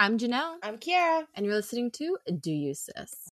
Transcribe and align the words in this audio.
I'm 0.00 0.16
Janelle. 0.16 0.58
I'm 0.62 0.78
Kiara. 0.78 1.26
And 1.34 1.44
you're 1.44 1.56
listening 1.56 1.90
to 1.90 2.18
Do 2.40 2.52
You 2.52 2.72
Sis? 2.72 3.32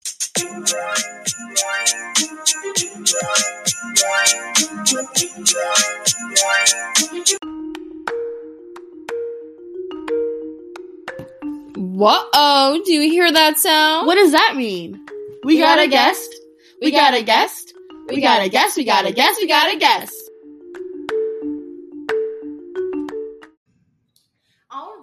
Whoa, 11.78 12.82
do 12.84 12.92
you 12.92 13.10
hear 13.10 13.32
that 13.32 13.58
sound? 13.58 14.06
What 14.06 14.16
does 14.16 14.34
that 14.34 14.56
mean? 14.58 15.00
We, 15.46 15.56
we 15.56 15.60
got, 15.60 15.78
got, 15.78 15.86
a 15.86 15.88
guest. 15.88 16.30
guest. 16.30 16.44
We 16.82 16.92
got 16.92 17.14
a 17.14 17.24
guest. 17.24 17.74
We 18.10 18.22
got 18.22 18.46
a 18.46 18.50
guest. 18.50 18.76
We 18.76 18.84
got 18.84 19.06
a 19.06 19.14
guest. 19.14 19.40
We 19.40 19.48
got 19.48 19.74
a 19.74 19.78
guest. 19.78 20.29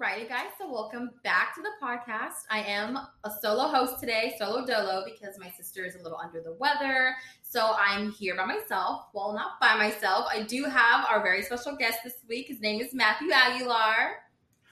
Alrighty, 0.06 0.28
guys. 0.28 0.50
So 0.56 0.70
welcome 0.70 1.10
back 1.24 1.52
to 1.56 1.62
the 1.62 1.70
podcast. 1.82 2.44
I 2.48 2.60
am 2.60 2.96
a 2.96 3.30
solo 3.42 3.66
host 3.66 3.98
today, 3.98 4.36
solo 4.38 4.64
dolo, 4.64 5.02
because 5.04 5.36
my 5.36 5.50
sister 5.50 5.84
is 5.84 5.96
a 5.96 6.02
little 6.02 6.18
under 6.22 6.40
the 6.40 6.52
weather. 6.52 7.16
So 7.42 7.74
I'm 7.76 8.12
here 8.12 8.36
by 8.36 8.44
myself. 8.44 9.06
Well, 9.12 9.32
not 9.32 9.58
by 9.60 9.74
myself. 9.74 10.26
I 10.30 10.42
do 10.42 10.62
have 10.66 11.06
our 11.10 11.24
very 11.24 11.42
special 11.42 11.74
guest 11.74 11.98
this 12.04 12.18
week. 12.28 12.46
His 12.46 12.60
name 12.60 12.80
is 12.80 12.94
Matthew 12.94 13.32
Aguilar. 13.32 14.18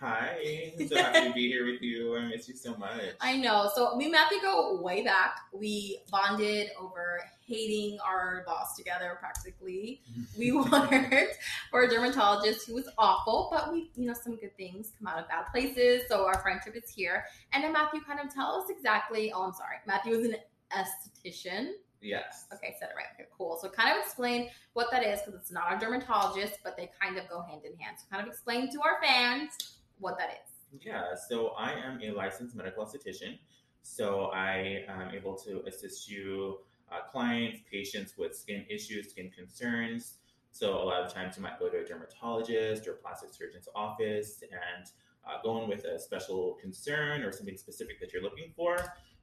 Hi, 0.01 0.73
so 0.89 0.97
happy 0.97 1.29
to 1.29 1.33
be 1.33 1.49
here 1.49 1.67
with 1.67 1.81
you. 1.81 2.17
I 2.17 2.27
miss 2.27 2.49
you 2.49 2.57
so 2.57 2.77
much. 2.77 3.01
I 3.21 3.37
know. 3.37 3.71
So 3.75 3.95
me 3.97 4.07
and 4.07 4.13
Matthew 4.13 4.41
go 4.43 4.81
way 4.83 5.03
back. 5.03 5.37
We 5.53 6.01
bonded 6.11 6.71
over 6.79 7.21
hating 7.47 7.99
our 8.05 8.43
boss 8.47 8.77
together 8.77 9.17
practically. 9.21 10.03
we 10.39 10.51
worked 10.51 11.39
for 11.71 11.83
a 11.83 11.89
dermatologist 11.89 12.67
who 12.67 12.75
was 12.75 12.89
awful, 12.99 13.49
but 13.53 13.73
we, 13.73 13.91
you 13.95 14.07
know, 14.07 14.15
some 14.15 14.37
good 14.37 14.57
things 14.57 14.93
come 14.99 15.07
out 15.07 15.23
of 15.23 15.29
bad 15.29 15.45
places. 15.53 16.03
So 16.09 16.27
our 16.27 16.41
friendship 16.41 16.75
is 16.75 16.91
here. 16.91 17.25
And 17.53 17.63
then 17.63 17.73
Matthew 17.73 18.01
kind 18.01 18.19
of 18.19 18.35
tell 18.35 18.61
us 18.61 18.71
exactly. 18.71 19.33
Oh, 19.33 19.45
I'm 19.45 19.53
sorry. 19.53 19.77
Matthew 19.87 20.15
is 20.15 20.27
an 20.27 20.37
esthetician. 20.73 21.71
Yes. 22.03 22.47
Okay, 22.53 22.75
said 22.79 22.91
it 22.91 22.97
right. 22.97 23.07
Okay, 23.15 23.29
cool. 23.37 23.59
So 23.63 23.69
kind 23.71 23.97
of 23.97 24.05
explain 24.05 24.51
what 24.75 24.91
that 24.91 25.05
is 25.05 25.21
because 25.21 25.41
it's 25.41 25.53
not 25.53 25.73
a 25.73 25.79
dermatologist, 25.79 26.59
but 26.63 26.77
they 26.77 26.91
kind 27.01 27.17
of 27.17 27.29
go 27.29 27.43
hand 27.43 27.63
in 27.65 27.79
hand. 27.79 27.97
So 27.99 28.05
kind 28.11 28.27
of 28.27 28.29
explain 28.29 28.71
to 28.73 28.83
our 28.83 29.01
fans 29.03 29.51
what 29.99 30.19
that 30.19 30.31
is. 30.45 30.81
Yeah, 30.85 31.15
so 31.29 31.49
I 31.59 31.73
am 31.73 32.01
a 32.03 32.11
licensed 32.11 32.55
medical 32.57 32.85
esthetician. 32.85 33.39
So 33.83 34.31
I 34.33 34.85
am 34.89 35.15
able 35.15 35.35
to 35.37 35.63
assist 35.67 36.11
you, 36.11 36.59
uh, 36.91 37.03
clients, 37.11 37.61
patients 37.71 38.15
with 38.17 38.35
skin 38.35 38.65
issues, 38.69 39.11
skin 39.11 39.31
concerns. 39.31 40.15
So 40.51 40.83
a 40.83 40.85
lot 40.85 41.03
of 41.03 41.13
times 41.13 41.37
you 41.37 41.43
might 41.43 41.59
go 41.59 41.69
to 41.69 41.79
a 41.81 41.85
dermatologist 41.85 42.89
or 42.89 42.95
plastic 42.95 43.35
surgeon's 43.35 43.69
office 43.75 44.43
and 44.43 44.87
uh, 45.27 45.43
go 45.43 45.63
in 45.63 45.69
with 45.69 45.85
a 45.85 45.99
special 45.99 46.57
concern 46.61 47.23
or 47.23 47.33
something 47.33 47.57
specific 47.57 48.01
that 48.01 48.13
you're 48.13 48.23
looking 48.23 48.53
for. 48.57 48.77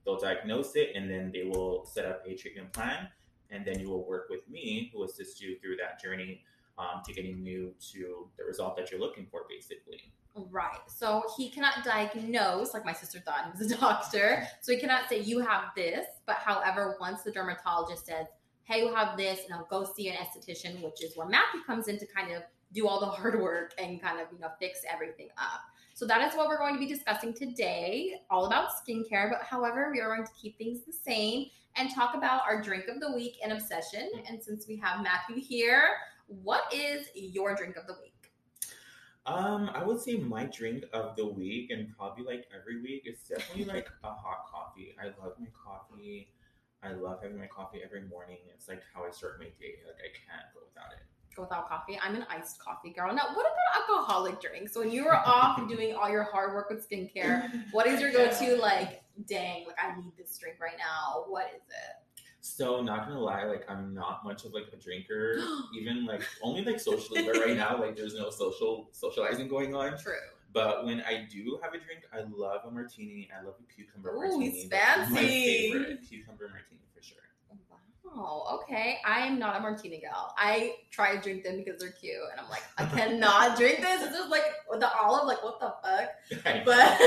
They'll 0.05 0.19
diagnose 0.19 0.75
it 0.75 0.91
and 0.95 1.09
then 1.09 1.31
they 1.33 1.43
will 1.43 1.85
set 1.85 2.05
up 2.05 2.23
a 2.27 2.35
treatment 2.35 2.71
plan. 2.71 3.07
And 3.49 3.65
then 3.65 3.79
you 3.79 3.89
will 3.89 4.07
work 4.07 4.27
with 4.29 4.47
me, 4.49 4.91
who 4.93 5.03
assists 5.03 5.41
you 5.41 5.57
through 5.59 5.75
that 5.77 6.01
journey 6.01 6.41
um, 6.77 7.01
to 7.05 7.13
getting 7.13 7.45
you 7.45 7.73
to 7.91 8.29
the 8.37 8.45
result 8.45 8.77
that 8.77 8.91
you're 8.91 8.99
looking 8.99 9.27
for, 9.29 9.41
basically. 9.49 10.11
Right. 10.35 10.79
So 10.87 11.23
he 11.37 11.49
cannot 11.49 11.83
diagnose, 11.83 12.73
like 12.73 12.85
my 12.85 12.93
sister 12.93 13.19
thought 13.19 13.51
he 13.53 13.63
was 13.63 13.71
a 13.71 13.77
doctor. 13.79 14.47
So 14.61 14.71
he 14.71 14.79
cannot 14.79 15.09
say, 15.09 15.19
you 15.19 15.39
have 15.39 15.65
this. 15.75 16.05
But 16.25 16.37
however, 16.37 16.95
once 16.99 17.23
the 17.23 17.31
dermatologist 17.31 18.05
says, 18.05 18.27
hey, 18.63 18.85
you 18.85 18.93
have 18.93 19.17
this, 19.17 19.41
and 19.45 19.53
I'll 19.53 19.67
go 19.69 19.83
see 19.83 20.07
an 20.07 20.15
esthetician, 20.15 20.81
which 20.81 21.03
is 21.03 21.17
where 21.17 21.27
Matthew 21.27 21.61
comes 21.65 21.87
in 21.87 21.99
to 21.99 22.05
kind 22.05 22.33
of 22.33 22.43
do 22.73 22.87
all 22.87 23.01
the 23.01 23.07
hard 23.07 23.41
work 23.41 23.73
and 23.77 24.01
kind 24.01 24.19
of, 24.21 24.27
you 24.31 24.39
know, 24.39 24.47
fix 24.59 24.79
everything 24.91 25.27
up. 25.37 25.61
So 25.93 26.07
that 26.07 26.21
is 26.27 26.37
what 26.37 26.47
we're 26.47 26.57
going 26.57 26.73
to 26.75 26.79
be 26.79 26.87
discussing 26.87 27.33
today, 27.33 28.21
all 28.29 28.45
about 28.45 28.69
skincare. 28.69 29.29
But 29.29 29.41
however, 29.43 29.89
we 29.91 29.99
are 29.99 30.15
going 30.15 30.25
to 30.25 30.31
keep 30.41 30.57
things 30.57 30.79
the 30.85 30.93
same 30.93 31.47
and 31.75 31.93
talk 31.93 32.15
about 32.15 32.43
our 32.47 32.61
drink 32.61 32.87
of 32.87 33.01
the 33.01 33.11
week 33.11 33.35
and 33.43 33.51
obsession. 33.51 34.09
And 34.27 34.41
since 34.41 34.67
we 34.67 34.77
have 34.77 35.03
Matthew 35.03 35.43
here, 35.43 35.89
what 36.27 36.73
is 36.73 37.07
your 37.13 37.55
drink 37.55 37.75
of 37.75 37.87
the 37.87 37.93
week? 38.01 38.10
Um, 39.25 39.69
I 39.73 39.83
would 39.83 40.01
say 40.01 40.17
my 40.17 40.45
drink 40.45 40.83
of 40.93 41.15
the 41.15 41.27
week 41.27 41.69
and 41.69 41.95
probably 41.95 42.23
like 42.23 42.47
every 42.59 42.81
week 42.81 43.03
is 43.05 43.19
definitely 43.27 43.65
like 43.65 43.87
a 44.03 44.07
hot 44.07 44.45
coffee. 44.51 44.95
I 44.99 45.07
love 45.23 45.33
my 45.39 45.47
coffee. 45.63 46.29
I 46.83 46.93
love 46.93 47.19
having 47.21 47.37
my 47.37 47.47
coffee 47.47 47.81
every 47.83 48.01
morning. 48.01 48.37
It's 48.55 48.67
like 48.67 48.81
how 48.93 49.05
I 49.05 49.11
start 49.11 49.39
my 49.39 49.45
day. 49.45 49.77
Like 49.85 49.97
I 50.01 50.09
can't 50.09 50.47
go 50.53 50.61
without 50.67 50.91
it. 50.93 51.05
Go 51.35 51.43
without 51.43 51.69
coffee. 51.69 51.99
I'm 52.03 52.15
an 52.15 52.25
iced 52.29 52.59
coffee 52.59 52.89
girl. 52.89 53.13
Now, 53.13 53.27
what 53.33 53.45
about 53.45 53.89
alcoholic 53.89 54.41
drinks? 54.41 54.75
When 54.75 54.89
you 54.89 55.05
were 55.05 55.15
off 55.15 55.67
doing 55.69 55.93
all 55.93 56.09
your 56.09 56.23
hard 56.23 56.53
work 56.53 56.69
with 56.69 56.89
skincare, 56.89 57.47
what 57.71 57.85
is 57.85 58.01
your 58.01 58.11
go-to 58.13 58.57
like? 58.57 59.03
Dang, 59.27 59.65
like 59.67 59.77
I 59.81 59.95
need 60.01 60.13
this 60.17 60.37
drink 60.37 60.57
right 60.59 60.77
now. 60.77 61.25
What 61.27 61.45
is 61.55 61.61
it? 61.61 62.00
So 62.41 62.81
not 62.81 63.07
gonna 63.07 63.19
lie, 63.19 63.43
like 63.43 63.69
I'm 63.69 63.93
not 63.93 64.25
much 64.25 64.45
of 64.45 64.53
like 64.53 64.65
a 64.73 64.75
drinker, 64.75 65.39
even 65.75 66.05
like 66.05 66.23
only 66.41 66.63
like 66.65 66.79
socially. 66.79 67.23
But 67.23 67.37
right 67.37 67.55
now, 67.55 67.79
like 67.79 67.95
there's 67.95 68.15
no 68.15 68.31
social 68.31 68.89
socializing 68.91 69.47
going 69.47 69.75
on. 69.75 69.97
True. 69.97 70.13
But 70.53 70.85
when 70.85 71.01
I 71.01 71.27
do 71.31 71.59
have 71.61 71.73
a 71.73 71.77
drink, 71.77 72.01
I 72.11 72.23
love 72.35 72.61
a 72.67 72.71
martini. 72.71 73.29
I 73.31 73.45
love 73.45 73.55
a 73.59 73.73
cucumber 73.73 74.09
Ooh, 74.09 74.17
martini. 74.17 74.49
He's 74.49 74.69
fancy. 74.69 75.13
my 75.13 75.21
favorite 75.21 75.99
cucumber 76.09 76.49
martini 76.49 76.81
for 76.93 77.01
sure. 77.01 77.17
Wow. 78.15 78.59
Okay. 78.63 78.97
I 79.05 79.25
am 79.25 79.39
not 79.39 79.57
a 79.57 79.59
martini 79.59 79.99
gal. 79.99 80.33
I 80.37 80.75
try 80.91 81.15
to 81.15 81.21
drink 81.21 81.43
them 81.43 81.57
because 81.57 81.79
they're 81.79 81.91
cute, 81.91 82.15
and 82.31 82.39
I'm 82.39 82.49
like, 82.49 82.63
I 82.77 82.85
cannot 82.85 83.57
drink 83.57 83.79
this. 83.79 84.03
It's 84.03 84.15
just 84.15 84.29
like 84.29 84.43
the 84.71 84.89
olive. 84.97 85.27
Like, 85.27 85.43
what 85.43 85.59
the 85.59 85.73
fuck? 85.81 86.09
But 86.65 86.99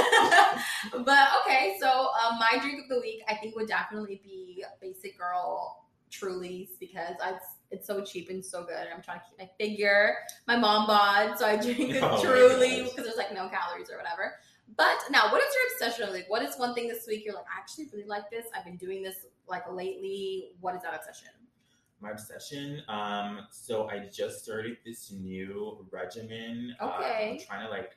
but 1.04 1.28
okay. 1.42 1.76
So 1.81 1.88
um, 1.88 2.38
my 2.38 2.59
drink 2.60 2.82
of 2.82 2.88
the 2.88 3.00
week, 3.00 3.22
I 3.28 3.34
think, 3.34 3.54
would 3.56 3.69
definitely 3.69 4.20
be 4.25 4.65
Basic 4.81 5.19
Girl 5.19 5.84
Truly's 6.10 6.70
because 6.81 7.16
I 7.22 7.34
it's 7.71 7.86
so 7.86 8.03
cheap 8.03 8.31
and 8.31 8.44
so 8.44 8.65
good. 8.65 8.76
and 8.76 8.88
I'm 8.94 9.03
trying 9.03 9.21
to 9.21 9.25
keep 9.28 9.38
my 9.38 9.50
figure. 9.59 10.16
My 10.47 10.56
mom 10.56 10.86
bought, 10.86 11.38
so 11.38 11.47
I 11.47 11.56
drink 11.56 11.97
oh, 12.00 12.22
Truly 12.22 12.84
because 12.84 13.04
there's 13.04 13.16
like 13.16 13.34
no 13.34 13.48
calories 13.48 13.91
or 13.91 13.97
whatever. 13.97 14.34
But 14.77 14.99
now, 15.11 15.31
what 15.31 15.43
is 15.43 15.55
your 15.55 15.89
obsession? 15.89 16.13
Like, 16.13 16.29
what 16.29 16.43
is 16.43 16.57
one 16.57 16.75
thing 16.75 16.89
this 16.89 17.07
week 17.07 17.25
you're 17.25 17.35
like, 17.35 17.45
I 17.45 17.61
actually 17.61 17.87
really 17.93 18.07
like 18.07 18.31
this. 18.31 18.47
I've 18.57 18.65
been 18.65 18.77
doing 18.77 19.03
this 19.03 19.27
like 19.47 19.71
lately. 19.71 20.53
What 20.61 20.75
is 20.75 20.83
that 20.83 20.95
obsession? 20.95 21.29
My 22.01 22.11
obsession. 22.11 22.83
Um, 22.89 23.47
so 23.51 23.89
I 23.89 24.09
just 24.13 24.43
started 24.43 24.79
this 24.85 25.13
new 25.13 25.87
regimen. 25.91 26.77
Okay. 26.81 27.31
Um, 27.31 27.33
I'm 27.33 27.47
trying 27.47 27.67
to 27.67 27.71
like, 27.71 27.97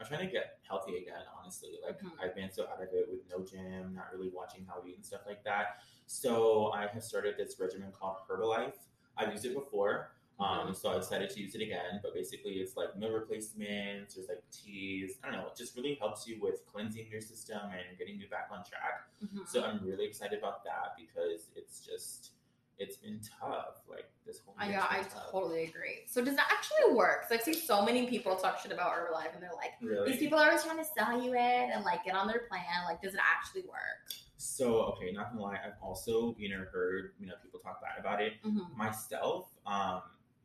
I'm 0.00 0.06
trying 0.06 0.26
to 0.26 0.32
get 0.32 0.58
healthy 0.68 0.96
again. 0.96 1.22
Honestly, 1.40 1.70
like 1.84 1.98
mm-hmm. 1.98 2.08
I've 2.22 2.34
been 2.34 2.50
so 2.52 2.64
out 2.64 2.82
of 2.82 2.88
it 2.92 3.08
with 3.10 3.20
no 3.30 3.44
gym, 3.44 3.94
not 3.94 4.06
really 4.12 4.30
watching 4.34 4.66
how 4.68 4.80
to 4.80 4.88
eat 4.88 4.96
and 4.96 5.04
stuff 5.04 5.22
like 5.26 5.42
that. 5.44 5.82
So 6.06 6.70
I 6.74 6.86
have 6.86 7.02
started 7.02 7.36
this 7.38 7.56
regimen 7.58 7.92
called 7.98 8.16
Herbalife. 8.28 8.74
I've 9.16 9.32
used 9.32 9.44
it 9.44 9.54
before. 9.54 10.12
Um, 10.40 10.74
so 10.74 10.90
I 10.90 10.96
decided 10.96 11.30
to 11.30 11.40
use 11.40 11.54
it 11.54 11.62
again, 11.62 12.00
but 12.02 12.14
basically 12.14 12.52
it's 12.52 12.76
like 12.76 12.96
meal 12.96 13.12
replacements, 13.12 14.14
there's 14.14 14.28
like 14.28 14.42
teas. 14.50 15.18
I 15.22 15.30
don't 15.30 15.36
know, 15.36 15.46
it 15.46 15.56
just 15.56 15.76
really 15.76 15.96
helps 16.00 16.26
you 16.26 16.38
with 16.40 16.64
cleansing 16.66 17.06
your 17.10 17.20
system 17.20 17.60
and 17.64 17.98
getting 17.98 18.18
you 18.18 18.28
back 18.28 18.48
on 18.50 18.58
track. 18.64 19.02
Mm-hmm. 19.22 19.40
So 19.46 19.62
I'm 19.62 19.84
really 19.84 20.06
excited 20.06 20.38
about 20.38 20.64
that 20.64 20.96
because 20.96 21.50
it's 21.56 21.80
just 21.80 22.32
it's 22.80 22.96
been 22.96 23.20
tough. 23.38 23.82
Like 23.88 24.10
this 24.26 24.40
whole 24.44 24.54
yeah, 24.66 24.86
I 24.88 25.02
tough. 25.02 25.30
totally 25.30 25.64
agree. 25.64 26.00
So 26.06 26.24
does 26.24 26.34
that 26.36 26.48
actually 26.50 26.96
work? 26.96 27.28
Because 27.28 27.46
I 27.46 27.52
see 27.52 27.58
so 27.58 27.84
many 27.84 28.06
people 28.06 28.36
talk 28.36 28.58
shit 28.58 28.72
about 28.72 28.92
Herbalife 28.92 29.34
and 29.34 29.42
they're 29.42 29.50
like, 29.54 29.72
really? 29.82 30.10
these 30.10 30.18
people 30.18 30.38
are 30.38 30.46
always 30.46 30.64
trying 30.64 30.78
to 30.78 30.86
sell 30.96 31.22
you 31.22 31.34
it 31.34 31.70
and 31.72 31.84
like 31.84 32.04
get 32.04 32.14
on 32.14 32.26
their 32.26 32.44
plan. 32.48 32.64
Like, 32.86 33.02
does 33.02 33.14
it 33.14 33.20
actually 33.20 33.62
work? 33.62 34.14
So 34.38 34.80
okay, 34.94 35.12
not 35.12 35.32
gonna 35.32 35.42
lie, 35.42 35.58
I've 35.64 35.74
also 35.82 36.34
you 36.38 36.48
know 36.48 36.64
heard 36.72 37.12
you 37.20 37.26
know 37.26 37.34
people 37.42 37.60
talk 37.60 37.82
bad 37.82 38.00
about 38.00 38.22
it. 38.22 38.42
Mm-hmm. 38.42 38.76
Myself, 38.76 39.48
um, 39.66 40.00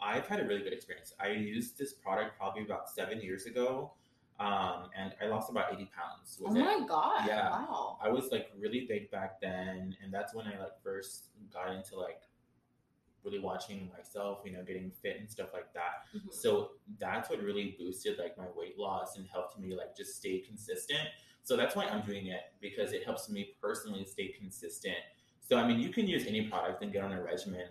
I've 0.06 0.28
had 0.28 0.40
a 0.40 0.46
really 0.46 0.62
good 0.62 0.74
experience. 0.74 1.14
I 1.20 1.30
used 1.30 1.78
this 1.80 1.94
product 1.94 2.38
probably 2.38 2.64
about 2.64 2.90
seven 2.90 3.20
years 3.22 3.48
ago, 3.48 3.94
um, 4.40 4.90
and 4.96 5.14
I 5.22 5.26
lost 5.26 5.50
about 5.50 5.74
eighty 5.74 5.90
pounds. 5.96 6.40
oh 6.46 6.52
my 6.52 6.80
it. 6.82 6.88
god! 6.88 7.28
Yeah, 7.28 7.50
wow. 7.50 7.98
I 8.04 8.10
was 8.10 8.32
like 8.32 8.52
really 8.58 8.86
big 8.88 9.10
back 9.10 9.42
then, 9.42 9.98
and 10.04 10.14
that's 10.14 10.36
when 10.36 10.46
I 10.46 10.60
like 10.60 10.80
first 10.84 11.30
got 11.52 11.74
into 11.74 11.96
like 11.98 12.22
really 13.24 13.40
watching 13.40 13.90
myself, 13.98 14.42
you 14.46 14.52
know, 14.52 14.64
getting 14.64 14.92
fit 15.02 15.18
and 15.20 15.28
stuff 15.30 15.50
like 15.52 15.74
that. 15.74 16.06
Mm-hmm. 16.16 16.28
So 16.30 16.72
that's 17.00 17.28
what 17.30 17.42
really 17.42 17.76
boosted 17.80 18.20
like 18.20 18.38
my 18.38 18.46
weight 18.56 18.78
loss 18.78 19.18
and 19.18 19.26
helped 19.28 19.60
me 19.60 19.76
like 19.76 19.98
just 19.98 20.16
stay 20.16 20.44
consistent. 20.48 21.10
So 21.42 21.58
that's 21.58 21.76
why 21.76 21.86
I'm 21.86 22.02
doing 22.02 22.28
it 22.28 22.42
because 22.62 22.94
it 22.94 23.04
helps 23.04 23.28
me 23.28 23.56
personally 23.60 24.06
stay 24.06 24.28
consistent. 24.40 24.98
So 25.40 25.58
I 25.58 25.68
mean, 25.68 25.80
you 25.80 25.90
can 25.90 26.08
use 26.08 26.28
any 26.28 26.44
product 26.44 26.84
and 26.84 26.94
get 26.94 27.04
on 27.04 27.14
a 27.14 27.22
regimen 27.22 27.68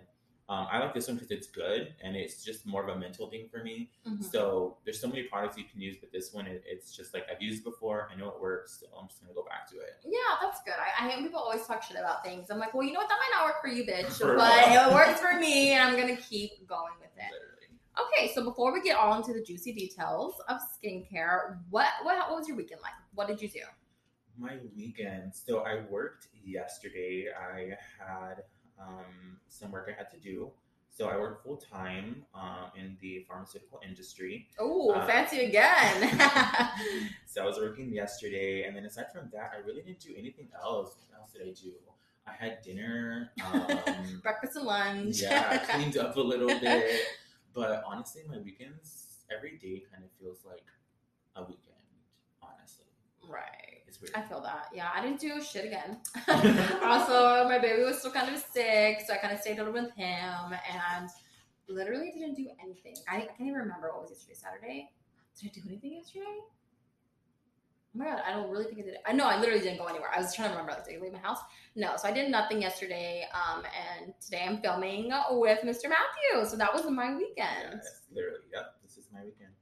um, 0.46 0.66
I 0.70 0.78
like 0.78 0.92
this 0.92 1.08
one 1.08 1.16
because 1.16 1.30
it's 1.30 1.46
good 1.46 1.94
and 2.02 2.14
it's 2.14 2.44
just 2.44 2.66
more 2.66 2.86
of 2.86 2.94
a 2.94 2.98
mental 2.98 3.30
thing 3.30 3.48
for 3.50 3.64
me. 3.64 3.90
Mm-hmm. 4.06 4.22
So 4.24 4.76
there's 4.84 5.00
so 5.00 5.08
many 5.08 5.22
products 5.22 5.56
you 5.56 5.64
can 5.64 5.80
use, 5.80 5.96
but 5.98 6.12
this 6.12 6.34
one 6.34 6.46
it, 6.46 6.62
it's 6.66 6.94
just 6.94 7.14
like 7.14 7.24
I've 7.34 7.40
used 7.40 7.64
before. 7.64 8.10
I 8.12 8.18
know 8.18 8.28
it 8.28 8.38
works, 8.38 8.78
so 8.78 8.86
I'm 8.98 9.08
just 9.08 9.22
gonna 9.22 9.32
go 9.32 9.44
back 9.44 9.70
to 9.70 9.76
it. 9.76 9.96
Yeah, 10.04 10.18
that's 10.42 10.60
good. 10.62 10.74
I, 10.74 11.02
I 11.02 11.08
hate 11.08 11.22
people 11.22 11.40
always 11.40 11.66
talk 11.66 11.82
shit 11.82 11.96
about 11.98 12.22
things. 12.22 12.50
I'm 12.50 12.58
like, 12.58 12.74
well, 12.74 12.86
you 12.86 12.92
know 12.92 13.00
what? 13.00 13.08
That 13.08 13.18
might 13.18 13.38
not 13.38 13.46
work 13.46 13.62
for 13.62 13.68
you, 13.68 13.84
bitch, 13.84 14.18
for 14.18 14.36
but 14.36 14.52
it 14.68 14.92
works 14.92 15.18
for 15.18 15.38
me, 15.40 15.70
and 15.72 15.82
I'm 15.82 15.98
gonna 15.98 16.16
keep 16.16 16.68
going 16.68 16.92
with 17.00 17.10
it. 17.16 17.32
Literally. 17.32 17.54
Okay, 17.96 18.34
so 18.34 18.44
before 18.44 18.70
we 18.70 18.82
get 18.82 18.98
all 18.98 19.16
into 19.16 19.32
the 19.32 19.42
juicy 19.42 19.72
details 19.72 20.34
of 20.48 20.58
skincare, 20.60 21.58
what 21.70 21.88
what, 22.02 22.18
what 22.28 22.38
was 22.38 22.48
your 22.48 22.58
weekend 22.58 22.82
like? 22.82 22.92
What 23.14 23.28
did 23.28 23.40
you 23.40 23.48
do? 23.48 23.60
My 24.36 24.58
weekend. 24.76 25.32
So 25.32 25.60
I 25.60 25.84
worked 25.88 26.28
yesterday. 26.44 27.28
I 27.32 27.76
had 27.98 28.42
um, 28.80 29.38
some 29.48 29.70
work 29.70 29.88
I 29.92 29.96
had 29.96 30.10
to 30.12 30.18
do. 30.18 30.50
So 30.90 31.08
I 31.08 31.16
work 31.16 31.42
full 31.42 31.56
time 31.56 32.24
uh, 32.32 32.68
in 32.76 32.96
the 33.00 33.24
pharmaceutical 33.28 33.80
industry. 33.84 34.46
Oh, 34.60 34.92
Uh, 34.92 35.04
fancy 35.06 35.40
again. 35.40 36.18
so 37.26 37.42
I 37.42 37.46
was 37.46 37.56
working 37.58 37.92
yesterday, 37.92 38.62
and 38.64 38.76
then 38.76 38.84
aside 38.84 39.06
from 39.12 39.28
that, 39.32 39.50
I 39.54 39.58
really 39.66 39.82
didn't 39.82 39.98
do 40.00 40.14
anything 40.16 40.48
else. 40.54 40.94
What 41.10 41.18
else 41.20 41.32
did 41.32 41.42
I 41.42 41.50
do? 41.52 41.72
I 42.26 42.32
had 42.32 42.62
dinner. 42.62 43.32
Um, 43.44 44.20
Breakfast 44.22 44.56
and 44.56 44.66
lunch. 44.66 45.20
yeah, 45.20 45.48
I 45.50 45.58
cleaned 45.58 45.96
up 45.98 46.16
a 46.16 46.20
little 46.20 46.48
bit. 46.48 47.00
But 47.52 47.82
honestly, 47.86 48.22
my 48.28 48.38
weekends 48.38 49.18
every 49.34 49.58
day 49.58 49.82
kind 49.90 50.04
of 50.04 50.10
feels 50.20 50.44
like 50.46 50.64
a 51.36 51.42
weekend. 51.42 51.74
Honestly, 52.42 52.86
right. 53.28 53.63
Weird. 54.04 54.10
I 54.14 54.28
feel 54.28 54.40
that. 54.42 54.68
Yeah, 54.74 54.88
I 54.94 55.02
didn't 55.02 55.20
do 55.20 55.42
shit 55.42 55.64
again. 55.64 55.98
also, 56.82 57.48
my 57.48 57.58
baby 57.58 57.82
was 57.82 57.98
still 57.98 58.12
kind 58.12 58.34
of 58.34 58.42
sick, 58.52 59.02
so 59.06 59.14
I 59.14 59.18
kind 59.18 59.32
of 59.32 59.40
stayed 59.40 59.58
a 59.58 59.64
little 59.64 59.72
with 59.72 59.92
him 59.94 60.54
and 60.72 61.08
literally 61.68 62.12
didn't 62.14 62.34
do 62.34 62.48
anything. 62.62 62.94
I, 63.08 63.16
I 63.16 63.20
can't 63.20 63.40
even 63.40 63.54
remember 63.54 63.90
what 63.92 64.02
was 64.02 64.10
yesterday. 64.10 64.34
Saturday? 64.34 64.90
Did 65.40 65.50
I 65.50 65.54
do 65.54 65.60
anything 65.68 65.92
yesterday? 65.94 66.38
Oh 67.96 67.98
my 67.98 68.06
god, 68.06 68.22
I 68.26 68.32
don't 68.32 68.50
really 68.50 68.64
think 68.64 68.78
I 68.80 68.82
did. 68.82 68.96
I 69.06 69.12
know 69.12 69.26
I 69.26 69.38
literally 69.38 69.60
didn't 69.60 69.78
go 69.78 69.86
anywhere. 69.86 70.10
I 70.14 70.18
was 70.18 70.34
trying 70.34 70.48
to 70.48 70.56
remember, 70.56 70.72
like, 70.72 70.84
did 70.84 70.98
I 70.98 71.02
leave 71.02 71.12
my 71.12 71.18
house? 71.20 71.38
No, 71.76 71.94
so 71.96 72.08
I 72.08 72.12
did 72.12 72.30
nothing 72.30 72.60
yesterday. 72.60 73.24
Um, 73.32 73.62
and 73.64 74.12
today 74.20 74.44
I'm 74.48 74.60
filming 74.60 75.12
with 75.30 75.60
Mr. 75.60 75.88
Matthew. 75.88 76.48
So 76.48 76.56
that 76.56 76.74
was 76.74 76.84
my 76.90 77.14
weekend. 77.14 77.70
Yes, 77.72 78.02
literally. 78.12 78.38
Yep, 78.52 78.74
this 78.82 78.96
is 78.96 79.06
my 79.12 79.20
weekend. 79.24 79.52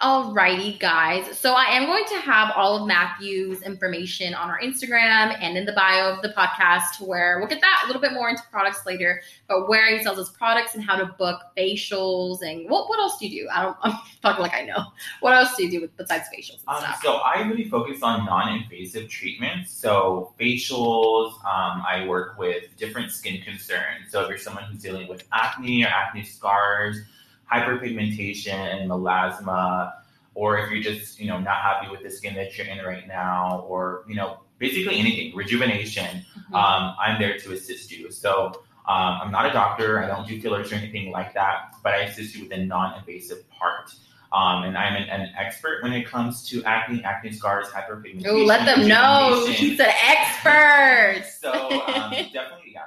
Alrighty, 0.00 0.80
guys. 0.80 1.38
So 1.38 1.52
I 1.52 1.64
am 1.64 1.84
going 1.84 2.06
to 2.06 2.14
have 2.20 2.54
all 2.56 2.80
of 2.80 2.88
Matthew's 2.88 3.60
information 3.60 4.32
on 4.32 4.48
our 4.48 4.58
Instagram 4.58 5.36
and 5.42 5.58
in 5.58 5.66
the 5.66 5.72
bio 5.72 6.14
of 6.14 6.22
the 6.22 6.30
podcast, 6.30 7.06
where 7.06 7.38
we'll 7.38 7.48
get 7.48 7.60
that 7.60 7.82
a 7.84 7.86
little 7.86 8.00
bit 8.00 8.14
more 8.14 8.30
into 8.30 8.42
products 8.50 8.86
later, 8.86 9.20
but 9.46 9.68
where 9.68 9.94
he 9.94 10.02
sells 10.02 10.16
his 10.16 10.30
products 10.30 10.74
and 10.74 10.82
how 10.82 10.96
to 10.96 11.04
book 11.18 11.42
facials 11.54 12.40
and 12.40 12.70
what 12.70 12.88
what 12.88 12.98
else 12.98 13.18
do 13.18 13.28
you 13.28 13.42
do? 13.42 13.48
I 13.52 13.62
don't. 13.62 13.76
I'm 13.82 13.98
talking 14.22 14.42
like 14.42 14.54
I 14.54 14.64
know. 14.64 14.86
What 15.20 15.34
else 15.34 15.54
do 15.54 15.66
you 15.66 15.70
do 15.70 15.82
with, 15.82 15.94
besides 15.98 16.24
facials 16.34 16.60
Um, 16.66 16.82
so 17.02 17.16
I 17.16 17.42
really 17.42 17.68
focus 17.68 18.02
on 18.02 18.24
non-invasive 18.24 19.10
treatments. 19.10 19.70
So 19.70 20.32
facials, 20.40 21.32
um, 21.44 21.84
I 21.86 22.06
work 22.08 22.38
with 22.38 22.74
different 22.78 23.12
skin 23.12 23.42
concerns. 23.42 24.10
So 24.10 24.22
if 24.22 24.30
you're 24.30 24.38
someone 24.38 24.64
who's 24.64 24.82
dealing 24.82 25.08
with 25.08 25.24
acne 25.30 25.84
or 25.84 25.88
acne 25.88 26.24
scars, 26.24 27.02
hyperpigmentation, 27.52 28.52
and 28.52 28.90
melasma, 28.90 29.92
or 30.34 30.58
if 30.58 30.70
you're 30.70 30.82
just 30.82 31.18
you 31.20 31.26
know 31.26 31.38
not 31.38 31.56
happy 31.62 31.90
with 31.90 32.02
the 32.02 32.10
skin 32.10 32.34
that 32.34 32.56
you're 32.56 32.66
in 32.66 32.84
right 32.84 33.06
now, 33.08 33.64
or 33.68 34.04
you 34.08 34.14
know 34.14 34.40
basically 34.58 34.98
anything, 34.98 35.34
rejuvenation, 35.34 36.22
Mhm. 36.50 36.54
um, 36.54 36.94
I'm 37.00 37.18
there 37.18 37.38
to 37.38 37.52
assist 37.52 37.90
you. 37.90 38.10
So 38.10 38.48
um, 38.86 39.18
I'm 39.22 39.30
not 39.32 39.46
a 39.46 39.52
doctor. 39.52 40.02
I 40.02 40.06
don't 40.06 40.26
do 40.28 40.38
fillers 40.40 40.70
or 40.70 40.74
anything 40.74 41.10
like 41.10 41.32
that, 41.34 41.74
but 41.82 41.94
I 41.94 41.98
assist 42.02 42.34
you 42.34 42.42
with 42.42 42.50
the 42.50 42.58
non-invasive 42.58 43.48
part. 43.50 43.94
Um, 44.32 44.62
and 44.64 44.76
I'm 44.76 44.94
an, 45.02 45.08
an 45.08 45.32
expert 45.36 45.82
when 45.82 45.92
it 45.92 46.06
comes 46.06 46.46
to 46.50 46.62
acne, 46.64 47.02
acne 47.04 47.32
scars, 47.32 47.66
hyperpigmentation. 47.68 48.26
Oh, 48.28 48.44
let 48.44 48.64
them 48.64 48.86
know 48.86 49.44
he's 49.48 49.80
an 49.80 49.86
expert. 50.06 51.24
So 51.40 51.50
um, 51.52 52.10
definitely, 52.10 52.72
yeah, 52.74 52.82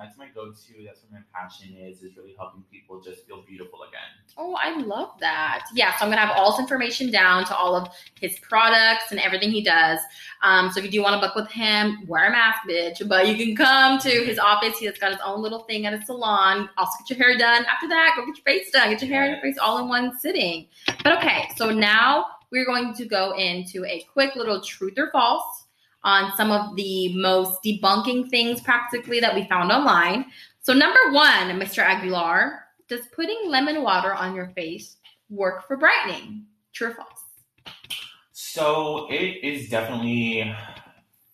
that's 0.00 0.16
my 0.16 0.28
go-to. 0.34 0.84
That's 0.84 1.00
where 1.08 1.20
my 1.20 1.38
passion 1.38 1.76
is 1.76 2.02
is 2.02 2.16
really 2.16 2.34
helping 2.38 2.62
people 2.72 3.00
just 3.00 3.26
feel 3.26 3.42
beautiful 3.42 3.80
again. 3.82 4.00
Oh, 4.38 4.56
I 4.60 4.78
love 4.80 5.10
that. 5.20 5.66
Yeah, 5.74 5.94
so 5.96 6.04
I'm 6.04 6.10
gonna 6.10 6.20
have 6.20 6.36
all 6.36 6.52
this 6.52 6.60
information 6.60 7.10
down 7.10 7.44
to 7.46 7.56
all 7.56 7.76
of 7.76 7.88
his 8.18 8.38
products 8.38 9.10
and 9.10 9.20
everything 9.20 9.50
he 9.50 9.62
does. 9.62 10.00
Um, 10.42 10.70
so 10.70 10.78
if 10.78 10.86
you 10.86 10.90
do 10.90 11.02
want 11.02 11.20
to 11.20 11.26
book 11.26 11.36
with 11.36 11.50
him, 11.50 12.06
wear 12.06 12.28
a 12.28 12.30
mask, 12.30 12.60
bitch. 12.68 13.06
But 13.06 13.28
you 13.28 13.36
can 13.36 13.54
come 13.54 13.98
to 14.00 14.10
his 14.24 14.38
office. 14.38 14.78
He's 14.78 14.98
got 14.98 15.12
his 15.12 15.20
own 15.24 15.42
little 15.42 15.60
thing 15.60 15.84
at 15.86 15.92
his 15.92 16.06
salon. 16.06 16.70
Also 16.78 16.92
get 17.00 17.18
your 17.18 17.28
hair 17.28 17.36
done. 17.36 17.66
After 17.66 17.88
that, 17.88 18.14
go 18.16 18.24
get 18.24 18.36
your 18.36 18.44
face 18.44 18.70
done. 18.70 18.90
Get 18.90 19.02
your 19.02 19.10
hair 19.10 19.24
and 19.24 19.32
your 19.32 19.42
face 19.42 19.58
all 19.58 19.78
in 19.78 19.88
one 19.88 20.18
sitting. 20.18 20.66
But 21.04 21.18
okay, 21.18 21.50
so 21.56 21.70
now 21.70 22.26
we're 22.50 22.66
going 22.66 22.94
to 22.94 23.04
go 23.04 23.32
into 23.36 23.84
a 23.84 24.04
quick 24.12 24.34
little 24.34 24.60
truth 24.60 24.94
or 24.96 25.10
false 25.12 25.66
on 26.04 26.32
some 26.36 26.50
of 26.50 26.76
the 26.76 27.14
most 27.16 27.62
debunking 27.64 28.30
things 28.30 28.60
practically 28.60 29.20
that 29.20 29.34
we 29.34 29.44
found 29.48 29.70
online. 29.70 30.26
So 30.60 30.72
number 30.72 31.00
one, 31.12 31.58
Mr. 31.58 31.78
Aguilar, 31.78 32.64
does 32.88 33.06
putting 33.14 33.38
lemon 33.46 33.82
water 33.82 34.14
on 34.14 34.34
your 34.34 34.48
face 34.48 34.96
work 35.28 35.66
for 35.66 35.76
brightening? 35.76 36.44
True 36.72 36.88
or 36.88 36.94
false? 36.94 37.24
So 38.32 39.06
it 39.10 39.44
is 39.44 39.68
definitely 39.68 40.54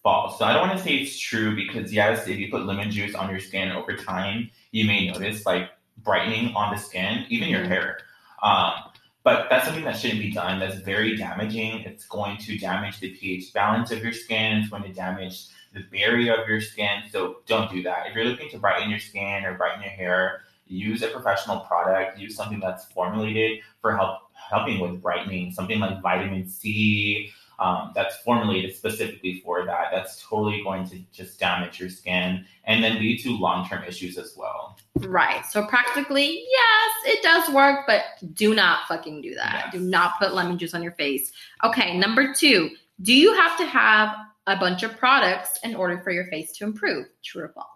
false. 0.03 0.39
So 0.39 0.45
I 0.45 0.53
don't 0.53 0.69
want 0.69 0.79
to 0.79 0.85
say 0.85 0.97
it's 0.97 1.19
true 1.19 1.57
because 1.57 1.93
yes, 1.93 2.29
if 2.29 2.39
you 2.39 2.51
put 2.51 2.67
lemon 2.67 2.91
juice 2.91 3.15
on 3.15 3.31
your 3.31 3.41
skin 3.41 3.73
over 3.73 3.97
time, 3.97 4.51
you 4.71 4.85
may 4.85 5.09
notice 5.09 5.47
like 5.47 5.71
brightening 5.99 6.55
on 6.55 6.75
the 6.75 6.81
skin, 6.81 7.25
even 7.29 7.49
your 7.49 7.65
Mhm. 7.65 7.69
hair. 7.69 7.99
Um, 8.43 8.86
but 9.27 9.49
that's 9.51 9.65
something 9.65 9.83
that 9.83 9.97
shouldn't 9.97 10.21
be 10.21 10.31
done. 10.31 10.61
That's 10.61 10.77
very 10.77 11.17
damaging. 11.17 11.81
It's 11.81 12.07
going 12.07 12.37
to 12.37 12.57
damage 12.57 13.01
the 13.01 13.11
pH 13.11 13.53
balance 13.53 13.91
of 13.91 14.01
your 14.01 14.13
skin. 14.13 14.59
It's 14.59 14.69
going 14.69 14.85
to 14.85 14.93
damage 14.93 15.49
the 15.75 15.81
barrier 15.91 16.41
of 16.41 16.49
your 16.49 16.61
skin. 16.61 17.03
So 17.11 17.39
don't 17.45 17.69
do 17.69 17.83
that. 17.83 18.07
If 18.07 18.15
you're 18.15 18.25
looking 18.25 18.49
to 18.51 18.59
brighten 18.59 18.89
your 18.89 19.01
skin 19.01 19.45
or 19.45 19.59
brighten 19.59 19.83
your 19.83 19.91
hair, 19.91 20.43
use 20.69 21.03
a 21.03 21.09
professional 21.09 21.59
product. 21.59 22.21
Use 22.21 22.37
something 22.37 22.61
that's 22.61 22.85
formulated 22.93 23.63
for 23.81 23.97
help 23.97 24.31
helping 24.33 24.79
with 24.79 25.03
brightening. 25.03 25.51
Something 25.51 25.81
like 25.81 26.01
vitamin 26.01 26.49
C, 26.49 27.33
um, 27.59 27.93
that's 27.95 28.17
formulated 28.17 28.75
specifically 28.77 29.41
for 29.45 29.65
that. 29.65 29.87
That's 29.91 30.23
totally 30.23 30.63
going 30.63 30.89
to 30.91 30.99
just 31.13 31.39
damage 31.39 31.81
your 31.81 31.89
skin 31.89 32.45
and 32.65 32.85
then 32.85 32.99
lead 32.99 33.23
to 33.23 33.31
long 33.31 33.69
term 33.69 33.85
issues 33.85 34.19
as 34.19 34.35
well. 34.37 34.79
Right. 34.97 35.45
So 35.47 35.67
practically, 35.67 36.45
yes, 36.51 36.91
it 37.17 37.23
does 37.23 37.49
work, 37.55 37.87
but 37.87 38.03
do 38.35 38.55
not 38.55 38.87
fucking 38.89 39.23
do 39.23 39.35
that. 39.35 39.63
Yes. 39.67 39.73
Do 39.73 39.81
not 39.81 40.19
put 40.19 40.35
lemon 40.35 40.59
juice 40.59 40.75
on 40.75 40.83
your 40.83 40.93
face. 40.93 41.33
Okay, 41.65 41.97
number 41.97 42.35
two, 42.35 42.71
do 43.03 43.15
you 43.15 43.35
have 43.35 43.57
to 43.59 43.67
have 43.67 44.15
a 44.47 44.57
bunch 44.57 44.83
of 44.83 44.97
products 44.97 45.59
in 45.65 45.75
order 45.75 45.99
for 45.99 46.11
your 46.11 46.27
face 46.27 46.53
to 46.53 46.65
improve? 46.65 47.07
True 47.23 47.45
or 47.45 47.49
false? 47.49 47.67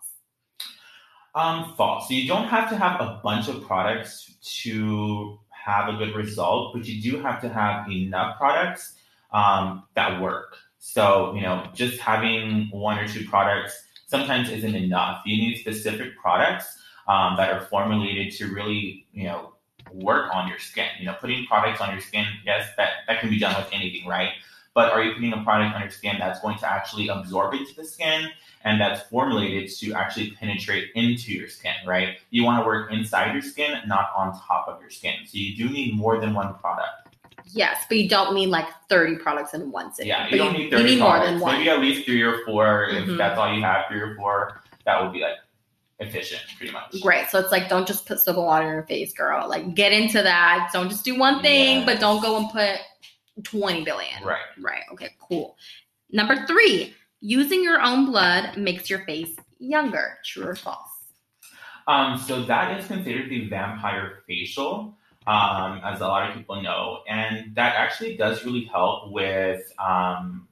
Um, 1.35 1.75
false. 1.77 2.09
So 2.09 2.15
you 2.15 2.27
don't 2.27 2.49
have 2.49 2.69
to 2.71 2.77
have 2.77 3.01
a 3.01 3.21
bunch 3.23 3.49
of 3.49 3.63
products 3.63 4.35
to 4.63 5.39
have 5.51 5.89
a 5.89 5.97
good 5.97 6.15
result, 6.15 6.75
but 6.75 6.87
you 6.87 7.01
do 7.01 7.21
have 7.21 7.41
to 7.43 7.49
have 7.49 7.89
enough 7.91 8.37
products 8.37 8.95
um, 9.33 9.85
that 9.95 10.21
work. 10.21 10.57
So, 10.79 11.35
you 11.35 11.43
know, 11.43 11.67
just 11.75 12.01
having 12.01 12.69
one 12.71 12.99
or 12.99 13.07
two 13.07 13.29
products 13.29 13.85
sometimes 14.07 14.51
isn't 14.51 14.75
enough. 14.75 15.23
You 15.27 15.37
need 15.37 15.59
specific 15.59 16.17
products 16.19 16.79
um, 17.07 17.37
that 17.37 17.53
are 17.53 17.61
formulated 17.61 18.33
to 18.37 18.47
really, 18.53 19.07
you 19.13 19.25
know, 19.25 19.55
work 19.93 20.35
on 20.35 20.49
your 20.49 20.59
skin. 20.59 20.89
You 20.99 21.07
know, 21.07 21.15
putting 21.21 21.47
products 21.47 21.81
on 21.81 21.93
your 21.93 22.01
skin, 22.01 22.27
yes, 22.45 22.69
that, 22.77 22.91
that 23.07 23.21
can 23.21 23.31
be 23.31 23.39
done 23.39 23.55
with 23.57 23.73
anything, 23.73 24.09
right? 24.09 24.31
But 24.75 24.93
are 24.93 25.03
you 25.03 25.15
putting 25.15 25.33
a 25.33 25.43
product 25.43 25.75
on 25.75 25.83
your 25.83 25.91
skin 25.91 26.17
that's 26.19 26.41
going 26.41 26.59
to 26.59 26.71
actually 26.71 27.09
absorb 27.09 27.55
into 27.55 27.75
the 27.75 27.85
skin 27.85 28.31
and 28.63 28.81
that's 28.81 29.03
formulated 29.09 29.71
to 29.79 29.93
actually 29.95 30.33
penetrate 30.33 30.91
into 30.95 31.33
your 31.33 31.49
skin, 31.49 31.75
right? 31.87 32.19
You 32.31 32.45
want 32.45 32.63
to 32.63 32.67
work 32.67 32.93
inside 32.93 33.33
your 33.33 33.43
skin, 33.43 33.81
not 33.87 34.11
on 34.17 34.33
top 34.33 34.69
of 34.69 34.81
your 34.81 34.91
skin. 34.91 35.15
So 35.27 35.39
you 35.39 35.57
do 35.57 35.73
need 35.73 35.97
more 35.97 36.21
than 36.21 36.35
one 36.35 36.55
product. 36.55 37.10
Yes, 37.53 37.85
but 37.89 37.99
you 37.99 38.09
don't 38.09 38.35
need 38.35 38.49
like 38.49 38.67
30 38.89 39.17
products 39.17 39.55
in 39.55 39.71
one 39.71 39.93
sitting. 39.93 40.09
Yeah, 40.09 40.25
But 40.25 40.33
you 40.33 40.39
don't 40.39 40.53
need 40.53 40.71
30 40.71 40.83
you 40.83 40.89
need 40.97 41.01
more 41.03 41.19
than 41.19 41.41
one. 41.41 41.55
Maybe 41.59 41.71
at 41.71 41.81
least 41.81 42.05
three 42.07 42.23
or 42.23 42.45
four. 42.45 42.89
Mhm. 42.91 43.13
If 43.13 43.19
that's 43.19 43.39
all 43.39 43.53
you 43.53 43.63
have, 43.63 43.87
three 43.89 44.01
or 44.01 44.15
four, 44.17 44.61
that 44.85 45.03
would 45.03 45.13
be 45.13 45.21
like 45.21 45.37
efficient, 45.99 46.43
pretty 46.57 46.73
much. 46.73 47.01
Great. 47.03 47.29
So 47.29 47.39
it's 47.39 47.53
like, 47.53 47.69
don't 47.69 47.87
just 47.87 48.07
put 48.07 48.21
soap 48.21 48.37
and 48.37 48.47
water 48.47 48.67
in 48.69 48.75
your 48.75 48.83
face, 48.85 49.13
girl. 49.13 49.49
Like, 49.49 49.75
get 49.75 49.93
into 49.93 50.23
that. 50.23 50.71
Don't 50.73 50.89
just 50.89 51.05
do 51.05 51.19
one 51.19 51.43
thing, 51.43 51.85
but 51.85 52.01
don't 52.01 52.23
go 52.23 52.37
and 52.39 52.49
put 52.51 52.79
20 53.45 53.85
billion. 53.85 54.23
Right. 54.25 54.41
Right. 54.59 54.83
Okay, 54.93 55.11
cool. 55.21 55.57
Number 56.11 56.47
three, 56.47 56.95
using 57.21 57.63
your 57.63 57.81
own 57.81 58.07
blood 58.07 58.57
makes 58.57 58.89
your 58.89 59.01
face 59.05 59.37
younger. 59.59 60.19
True 60.25 60.47
or 60.49 60.55
false? 60.57 60.89
Um, 61.87 62.19
so 62.19 62.45
that 62.45 62.79
is 62.79 62.87
considered 62.87 63.29
the 63.31 63.49
vampire 63.49 64.23
facial, 64.27 64.97
um, 65.27 65.81
as 65.85 66.01
a 66.01 66.07
lot 66.07 66.29
of 66.29 66.37
people 66.37 66.63
know, 66.63 67.01
and 67.09 67.55
that 67.55 67.77
actually 67.77 68.17
does 68.17 68.45
really 68.45 68.65
help 68.65 69.13
with 69.13 69.73
um, 69.79 70.49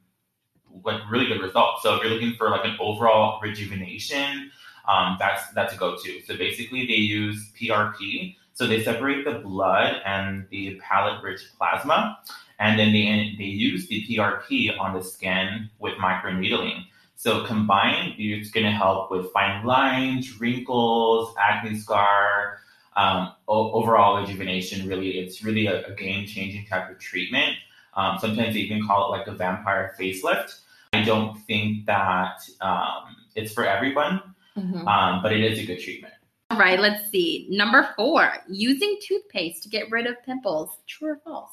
like 0.84 1.00
really 1.10 1.26
good 1.26 1.40
results. 1.40 1.82
So 1.82 1.96
if 1.96 2.02
you're 2.02 2.12
looking 2.12 2.34
for 2.34 2.50
like 2.50 2.64
an 2.64 2.76
overall 2.80 3.40
rejuvenation, 3.40 4.50
um, 4.87 5.16
that's 5.18 5.50
that's 5.52 5.75
a 5.75 5.76
go-to. 5.76 6.20
So 6.26 6.37
basically, 6.37 6.87
they 6.87 6.94
use 6.94 7.50
PRP. 7.60 8.37
So 8.52 8.66
they 8.66 8.82
separate 8.82 9.25
the 9.25 9.38
blood 9.38 10.02
and 10.04 10.46
the 10.50 10.80
platelet-rich 10.80 11.40
plasma, 11.56 12.18
and 12.58 12.78
then 12.78 12.92
they 12.92 13.34
they 13.38 13.44
use 13.44 13.87
the 13.87 14.04
PRP 14.06 14.78
on 14.78 14.94
the 14.94 15.02
skin 15.02 15.70
with 15.78 15.94
microneedling. 15.94 16.84
So 17.16 17.44
combined, 17.44 18.14
it's 18.16 18.50
going 18.50 18.66
to 18.66 18.72
help 18.72 19.10
with 19.10 19.32
fine 19.32 19.64
lines, 19.64 20.40
wrinkles, 20.40 21.34
acne 21.37 21.76
scar, 21.76 22.60
um, 22.99 23.33
o- 23.47 23.73
overall 23.73 24.21
rejuvenation. 24.21 24.87
Really, 24.88 25.19
it's 25.19 25.43
really 25.43 25.67
a, 25.67 25.87
a 25.87 25.95
game 25.95 26.26
changing 26.26 26.67
type 26.67 26.90
of 26.90 26.99
treatment. 26.99 27.57
Um, 27.95 28.19
sometimes 28.21 28.55
they 28.55 28.61
even 28.61 28.87
call 28.87 29.00
it 29.12 29.19
like 29.19 29.26
a 29.26 29.33
vampire 29.33 29.95
facelift. 29.99 30.61
I 30.93 31.02
don't 31.02 31.38
think 31.47 31.87
that 31.87 32.40
um, 32.61 33.17
it's 33.35 33.52
for 33.52 33.64
everyone, 33.64 34.21
Mm-hmm. 34.57 34.88
um, 34.88 35.23
but 35.23 35.33
it 35.33 35.40
is 35.45 35.61
a 35.61 35.67
good 35.67 35.78
treatment. 35.81 36.14
All 36.50 36.59
right, 36.59 36.81
let's 36.81 37.09
see. 37.12 37.47
Number 37.50 37.90
four, 37.97 38.33
using 38.49 38.99
toothpaste 39.07 39.62
to 39.64 39.69
get 39.69 39.88
rid 39.90 40.07
of 40.07 40.17
pimples. 40.25 40.71
True 40.88 41.11
or 41.11 41.21
false? 41.25 41.50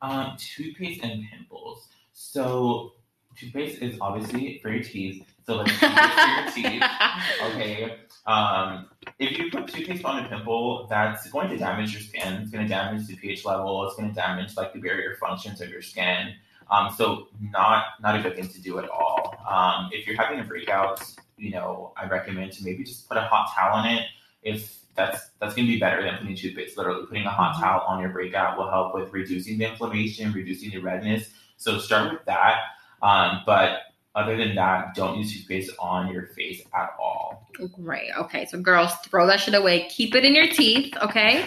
Um, 0.00 0.34
toothpaste 0.38 1.02
and 1.04 1.22
pimples. 1.30 1.88
So 2.14 2.92
toothpaste 3.36 3.82
is 3.82 3.98
obviously 4.00 4.58
for 4.62 4.70
your 4.70 4.82
teeth. 4.82 5.26
So 5.46 5.56
let's 5.56 5.72
keep 5.78 5.90
it 5.92 6.52
for 6.52 6.60
your 6.60 6.70
teeth. 6.70 6.82
Okay. 7.42 7.96
Um, 8.26 8.86
if 9.18 9.38
you 9.38 9.50
put 9.50 9.68
toothpaste 9.68 10.04
on 10.04 10.24
a 10.24 10.28
pimple, 10.28 10.86
that's 10.88 11.30
going 11.30 11.50
to 11.50 11.56
damage 11.58 11.92
your 11.92 12.00
skin. 12.00 12.34
It's 12.34 12.50
going 12.50 12.64
to 12.64 12.68
damage 12.68 13.06
the 13.06 13.16
pH 13.16 13.44
level. 13.44 13.86
It's 13.86 13.96
going 13.96 14.08
to 14.08 14.14
damage 14.14 14.56
like 14.56 14.72
the 14.72 14.80
barrier 14.80 15.16
functions 15.20 15.60
of 15.60 15.68
your 15.68 15.82
skin. 15.82 16.34
Um, 16.70 16.92
so 16.96 17.28
not 17.40 17.84
not 18.00 18.18
a 18.18 18.22
good 18.22 18.34
thing 18.36 18.48
to 18.48 18.60
do 18.62 18.78
at 18.78 18.88
all. 18.88 19.36
Um, 19.48 19.90
if 19.92 20.06
you're 20.06 20.16
having 20.16 20.40
a 20.40 20.44
breakout, 20.44 21.02
you 21.36 21.50
know, 21.50 21.92
I 21.96 22.06
recommend 22.06 22.52
to 22.52 22.64
maybe 22.64 22.84
just 22.84 23.06
put 23.08 23.18
a 23.18 23.22
hot 23.22 23.52
towel 23.54 23.76
on 23.76 23.86
it. 23.86 24.06
If 24.42 24.78
that's 24.94 25.30
that's 25.40 25.54
going 25.54 25.66
to 25.66 25.72
be 25.72 25.78
better 25.78 26.02
than 26.02 26.16
putting 26.18 26.36
toothpaste. 26.36 26.78
Literally, 26.78 27.06
putting 27.06 27.26
a 27.26 27.30
hot 27.30 27.56
Mhm. 27.56 27.60
towel 27.60 27.80
on 27.86 28.00
your 28.00 28.10
breakout 28.10 28.56
will 28.56 28.70
help 28.70 28.94
with 28.94 29.12
reducing 29.12 29.58
the 29.58 29.66
inflammation, 29.68 30.32
reducing 30.32 30.70
the 30.70 30.78
redness. 30.78 31.30
So 31.56 31.78
start 31.78 32.12
with 32.12 32.24
that. 32.24 32.60
Um, 33.02 33.42
but 33.44 33.82
other 34.14 34.36
than 34.36 34.54
that, 34.54 34.94
don't 34.94 35.18
use 35.18 35.32
toothpaste 35.32 35.72
on 35.78 36.12
your 36.12 36.26
face 36.28 36.62
at 36.74 36.90
all. 37.00 37.48
Great. 37.72 38.10
Okay, 38.16 38.46
so 38.46 38.60
girls, 38.60 38.92
throw 39.04 39.26
that 39.26 39.40
shit 39.40 39.54
away. 39.54 39.88
Keep 39.88 40.14
it 40.14 40.24
in 40.24 40.34
your 40.34 40.48
teeth, 40.48 40.94
okay? 41.02 41.44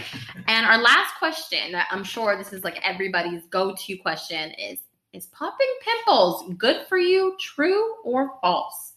And 0.47 0.65
our 0.65 0.81
last 0.81 1.15
question 1.17 1.71
that 1.71 1.87
I'm 1.91 2.03
sure 2.03 2.37
this 2.37 2.53
is 2.53 2.63
like 2.63 2.79
everybody's 2.83 3.45
go-to 3.47 3.97
question 3.97 4.51
is 4.51 4.79
is 5.13 5.27
popping 5.27 5.67
pimples 5.81 6.53
good 6.57 6.85
for 6.87 6.97
you, 6.97 7.35
true 7.39 7.95
or 8.03 8.33
false? 8.41 8.93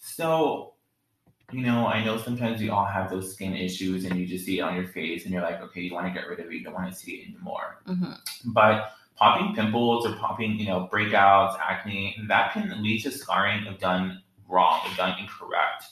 So, 0.00 0.74
you 1.52 1.62
know, 1.62 1.86
I 1.86 2.04
know 2.04 2.18
sometimes 2.18 2.60
we 2.60 2.68
all 2.68 2.84
have 2.84 3.10
those 3.10 3.32
skin 3.32 3.54
issues 3.54 4.04
and 4.04 4.18
you 4.18 4.26
just 4.26 4.44
see 4.44 4.58
it 4.58 4.62
on 4.62 4.74
your 4.74 4.88
face 4.88 5.24
and 5.24 5.32
you're 5.32 5.42
like, 5.42 5.60
okay, 5.62 5.80
you 5.80 5.94
want 5.94 6.06
to 6.06 6.12
get 6.12 6.28
rid 6.28 6.40
of 6.40 6.46
it, 6.46 6.52
you 6.52 6.64
don't 6.64 6.74
want 6.74 6.92
to 6.92 6.98
see 6.98 7.12
it 7.12 7.28
anymore. 7.28 7.82
Mm-hmm. 7.86 8.52
But 8.52 8.92
popping 9.20 9.54
pimples 9.54 10.06
or 10.06 10.14
popping, 10.16 10.58
you 10.58 10.66
know, 10.66 10.88
breakouts, 10.90 11.56
acne, 11.60 12.16
that 12.26 12.52
can 12.52 12.82
lead 12.82 13.02
to 13.02 13.10
scarring 13.10 13.66
if 13.66 13.78
done 13.78 14.22
wrong, 14.48 14.80
if 14.86 14.96
done 14.96 15.16
incorrect. 15.20 15.84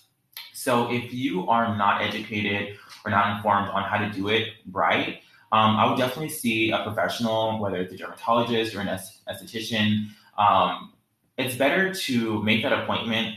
So 0.54 0.90
if 0.90 1.12
you 1.12 1.46
are 1.48 1.76
not 1.76 2.02
educated 2.02 2.76
or 3.04 3.10
not 3.10 3.36
informed 3.36 3.68
on 3.68 3.84
how 3.84 3.98
to 3.98 4.10
do 4.10 4.28
it 4.28 4.48
right, 4.72 5.20
um, 5.52 5.76
I 5.76 5.88
would 5.88 5.98
definitely 5.98 6.30
see 6.30 6.70
a 6.70 6.82
professional, 6.82 7.60
whether 7.60 7.76
it's 7.76 7.92
a 7.92 7.96
dermatologist 7.96 8.74
or 8.74 8.80
an 8.80 8.88
esthetician. 8.88 10.08
Um, 10.38 10.94
it's 11.36 11.54
better 11.54 11.94
to 11.94 12.42
make 12.42 12.62
that 12.62 12.72
appointment 12.72 13.36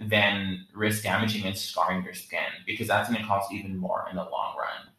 than 0.00 0.66
risk 0.74 1.02
damaging 1.02 1.44
and 1.46 1.56
scarring 1.56 2.04
your 2.04 2.14
skin 2.14 2.40
because 2.66 2.88
that's 2.88 3.08
going 3.08 3.20
to 3.20 3.26
cost 3.26 3.52
even 3.52 3.76
more 3.76 4.06
in 4.10 4.16
the 4.16 4.24
long 4.24 4.56
run. 4.56 4.89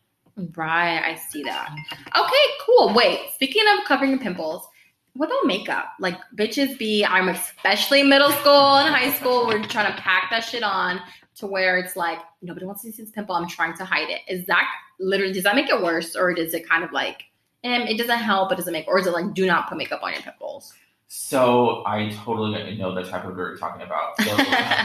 Right, 0.56 1.02
I 1.04 1.16
see 1.16 1.44
that. 1.44 1.76
Okay, 2.18 2.46
cool. 2.66 2.94
Wait, 2.94 3.20
speaking 3.34 3.64
of 3.74 3.86
covering 3.86 4.12
your 4.12 4.20
pimples, 4.20 4.68
what 5.14 5.28
about 5.28 5.46
makeup? 5.46 5.94
Like 6.00 6.18
bitches 6.36 6.78
be 6.78 7.04
I'm 7.06 7.30
especially 7.30 8.04
middle 8.04 8.32
school 8.32 8.78
and 8.78 8.94
high 8.94 9.12
school, 9.12 9.46
we're 9.48 9.64
trying 9.64 9.94
to 9.94 10.02
pack 10.02 10.30
that 10.32 10.42
shit 10.42 10.64
on 10.64 11.02
to 11.36 11.48
where 11.48 11.78
it's 11.78 11.96
like 11.96 12.20
nobody 12.42 12.66
wants 12.66 12.82
to 12.84 12.92
see 12.92 13.04
this 13.04 13.12
pimple. 13.12 13.36
I'm 13.36 13.48
trying 13.48 13.76
to 13.78 13.86
hide 13.86 14.10
it. 14.10 14.22
Is 14.28 14.46
that 14.48 14.68
literally 15.00 15.34
does 15.34 15.44
that 15.44 15.56
make 15.56 15.70
it 15.70 15.82
worse 15.82 16.16
or 16.16 16.34
does 16.34 16.54
it 16.54 16.68
kind 16.68 16.84
of 16.84 16.92
like 16.92 17.24
um, 17.64 17.84
it 17.84 17.98
doesn't 17.98 18.18
help, 18.18 18.52
it 18.52 18.56
doesn't 18.56 18.74
make 18.74 18.88
or 18.88 19.00
is 19.00 19.08
it 19.08 19.14
like 19.14 19.34
do 19.34 19.46
not 19.46 19.68
put 19.68 19.78
makeup 19.78 20.02
on 20.02 20.14
your 20.14 20.22
pimples? 20.22 20.74
So 21.08 21.84
I 21.86 22.10
totally 22.24 22.78
know 22.78 22.96
the 22.96 23.04
type 23.04 23.26
of 23.26 23.36
girl 23.36 23.50
you're 23.50 23.58
talking 23.58 23.82
about. 23.82 24.20
So 24.22 24.34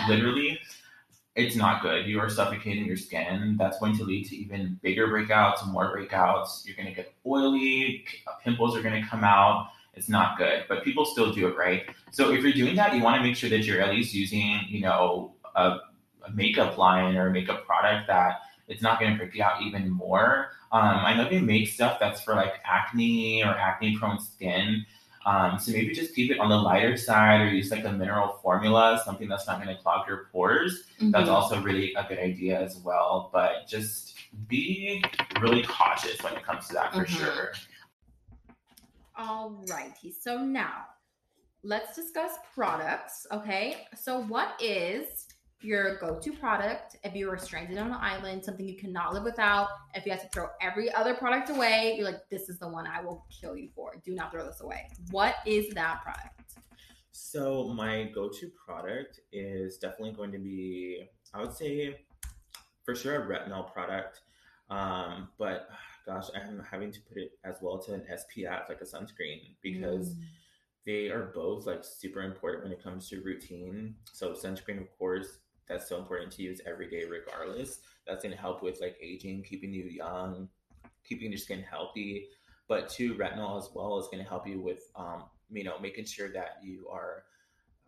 literally, 0.12 0.58
it's 1.36 1.54
not 1.54 1.82
good. 1.82 2.06
You 2.06 2.18
are 2.18 2.30
suffocating 2.30 2.86
your 2.86 2.96
skin. 2.96 3.56
That's 3.58 3.78
going 3.78 3.96
to 3.98 4.04
lead 4.04 4.26
to 4.28 4.36
even 4.36 4.80
bigger 4.82 5.06
breakouts, 5.08 5.66
more 5.70 5.94
breakouts. 5.94 6.66
You're 6.66 6.76
going 6.76 6.88
to 6.88 6.94
get 6.94 7.12
oily. 7.26 8.04
Pimples 8.42 8.74
are 8.74 8.82
going 8.82 9.00
to 9.00 9.06
come 9.08 9.22
out. 9.22 9.68
It's 9.94 10.08
not 10.08 10.38
good, 10.38 10.64
but 10.68 10.82
people 10.82 11.04
still 11.04 11.32
do 11.32 11.46
it, 11.46 11.56
right? 11.56 11.84
So 12.10 12.32
if 12.32 12.42
you're 12.42 12.52
doing 12.52 12.76
that, 12.76 12.94
you 12.94 13.02
want 13.02 13.20
to 13.20 13.22
make 13.22 13.36
sure 13.36 13.50
that 13.50 13.64
you're 13.64 13.80
at 13.80 13.90
least 13.90 14.14
using, 14.14 14.60
you 14.68 14.80
know, 14.80 15.34
a, 15.54 15.78
a 16.26 16.30
makeup 16.34 16.76
line 16.76 17.16
or 17.16 17.28
a 17.28 17.30
makeup 17.30 17.66
product 17.66 18.06
that 18.08 18.40
it's 18.68 18.82
not 18.82 18.98
going 18.98 19.12
to 19.12 19.18
break 19.18 19.34
you 19.34 19.42
out 19.42 19.62
even 19.62 19.90
more. 19.90 20.48
Um, 20.72 20.82
I 20.82 21.14
know 21.16 21.28
they 21.28 21.40
make 21.40 21.68
stuff 21.68 21.98
that's 22.00 22.20
for 22.20 22.34
like 22.34 22.54
acne 22.64 23.42
or 23.42 23.50
acne 23.50 23.96
prone 23.98 24.20
skin. 24.20 24.84
Um, 25.26 25.58
so 25.58 25.72
maybe 25.72 25.92
just 25.92 26.14
keep 26.14 26.30
it 26.30 26.38
on 26.38 26.48
the 26.48 26.56
lighter 26.56 26.96
side 26.96 27.40
or 27.40 27.48
use 27.48 27.72
like 27.72 27.84
a 27.84 27.90
mineral 27.90 28.38
formula, 28.42 29.02
something 29.04 29.28
that's 29.28 29.46
not 29.48 29.60
going 29.62 29.76
to 29.76 29.82
clog 29.82 30.06
your 30.06 30.28
pores. 30.32 30.84
That's 31.00 31.28
Mhm. 31.28 31.34
also 31.34 31.60
really 31.60 31.92
a 31.94 32.04
good 32.04 32.20
idea 32.20 32.60
as 32.60 32.76
well. 32.78 33.28
But 33.32 33.66
just 33.66 34.14
be 34.46 35.02
really 35.40 35.64
cautious 35.64 36.22
when 36.22 36.34
it 36.34 36.44
comes 36.44 36.68
to 36.68 36.74
that 36.74 36.94
for 36.94 37.04
Mhm. 37.04 37.08
sure. 37.08 37.52
All 39.16 39.64
righty. 39.68 40.12
So 40.12 40.38
now 40.44 40.86
let's 41.64 41.96
discuss 41.96 42.38
products. 42.54 43.26
Okay. 43.32 43.88
So, 43.96 44.20
what 44.24 44.60
is 44.62 45.26
your 45.62 45.98
go 45.98 46.18
to 46.18 46.32
product 46.34 46.96
if 47.02 47.14
you 47.14 47.28
were 47.28 47.38
stranded 47.38 47.78
on 47.78 47.88
an 47.88 47.98
island, 48.00 48.44
something 48.44 48.68
you 48.68 48.76
cannot 48.76 49.14
live 49.14 49.24
without? 49.24 49.68
If 49.94 50.04
you 50.06 50.12
have 50.12 50.22
to 50.22 50.28
throw 50.28 50.48
every 50.60 50.92
other 50.92 51.14
product 51.14 51.50
away, 51.50 51.94
you're 51.96 52.06
like, 52.06 52.28
this 52.30 52.48
is 52.48 52.58
the 52.58 52.68
one 52.68 52.86
I 52.86 53.00
will 53.02 53.24
kill 53.30 53.56
you 53.56 53.68
for. 53.74 53.94
Do 54.04 54.14
not 54.14 54.30
throw 54.32 54.44
this 54.46 54.60
away. 54.60 54.88
What 55.10 55.36
is 55.46 55.68
that 55.74 56.02
product? 56.02 56.54
So 57.12 57.68
my 57.68 58.10
go-to 58.14 58.50
product 58.64 59.20
is 59.32 59.78
definitely 59.78 60.12
going 60.12 60.32
to 60.32 60.38
be, 60.38 61.08
I 61.32 61.40
would 61.40 61.54
say, 61.54 62.00
for 62.84 62.94
sure 62.94 63.22
a 63.22 63.26
retinol 63.26 63.72
product. 63.72 64.20
Um, 64.68 65.28
but 65.38 65.68
gosh, 66.04 66.26
I'm 66.34 66.62
having 66.70 66.92
to 66.92 67.00
put 67.08 67.16
it 67.16 67.32
as 67.44 67.56
well 67.62 67.78
to 67.84 67.94
an 67.94 68.02
SPF, 68.12 68.68
like 68.68 68.80
a 68.80 68.84
sunscreen, 68.84 69.54
because 69.62 70.14
Mm. 70.14 70.22
they 70.84 71.08
are 71.08 71.32
both 71.34 71.66
like 71.66 71.84
super 71.84 72.22
important 72.22 72.62
when 72.64 72.72
it 72.72 72.82
comes 72.82 73.08
to 73.08 73.20
routine. 73.22 73.96
So 74.12 74.32
sunscreen, 74.32 74.80
of 74.80 74.88
course, 74.98 75.38
that's 75.68 75.88
so 75.88 75.98
important 75.98 76.32
to 76.32 76.42
use 76.42 76.60
every 76.66 76.88
day, 76.88 77.04
regardless. 77.04 77.80
That's 78.06 78.22
to 78.22 78.40
help 78.40 78.62
with 78.62 78.80
like 78.80 78.96
aging, 79.00 79.42
keeping 79.42 79.72
you 79.72 79.84
young, 79.84 80.48
keeping 81.04 81.30
your 81.30 81.38
skin 81.38 81.62
healthy. 81.62 82.28
But 82.68 82.88
two, 82.88 83.14
retinol 83.14 83.58
as 83.58 83.70
well 83.74 83.98
is 83.98 84.08
to 84.22 84.28
help 84.28 84.46
you 84.46 84.60
with, 84.60 84.90
um, 84.96 85.24
you 85.50 85.64
know, 85.64 85.78
making 85.78 86.04
sure 86.04 86.32
that 86.32 86.58
you 86.62 86.88
are 86.90 87.24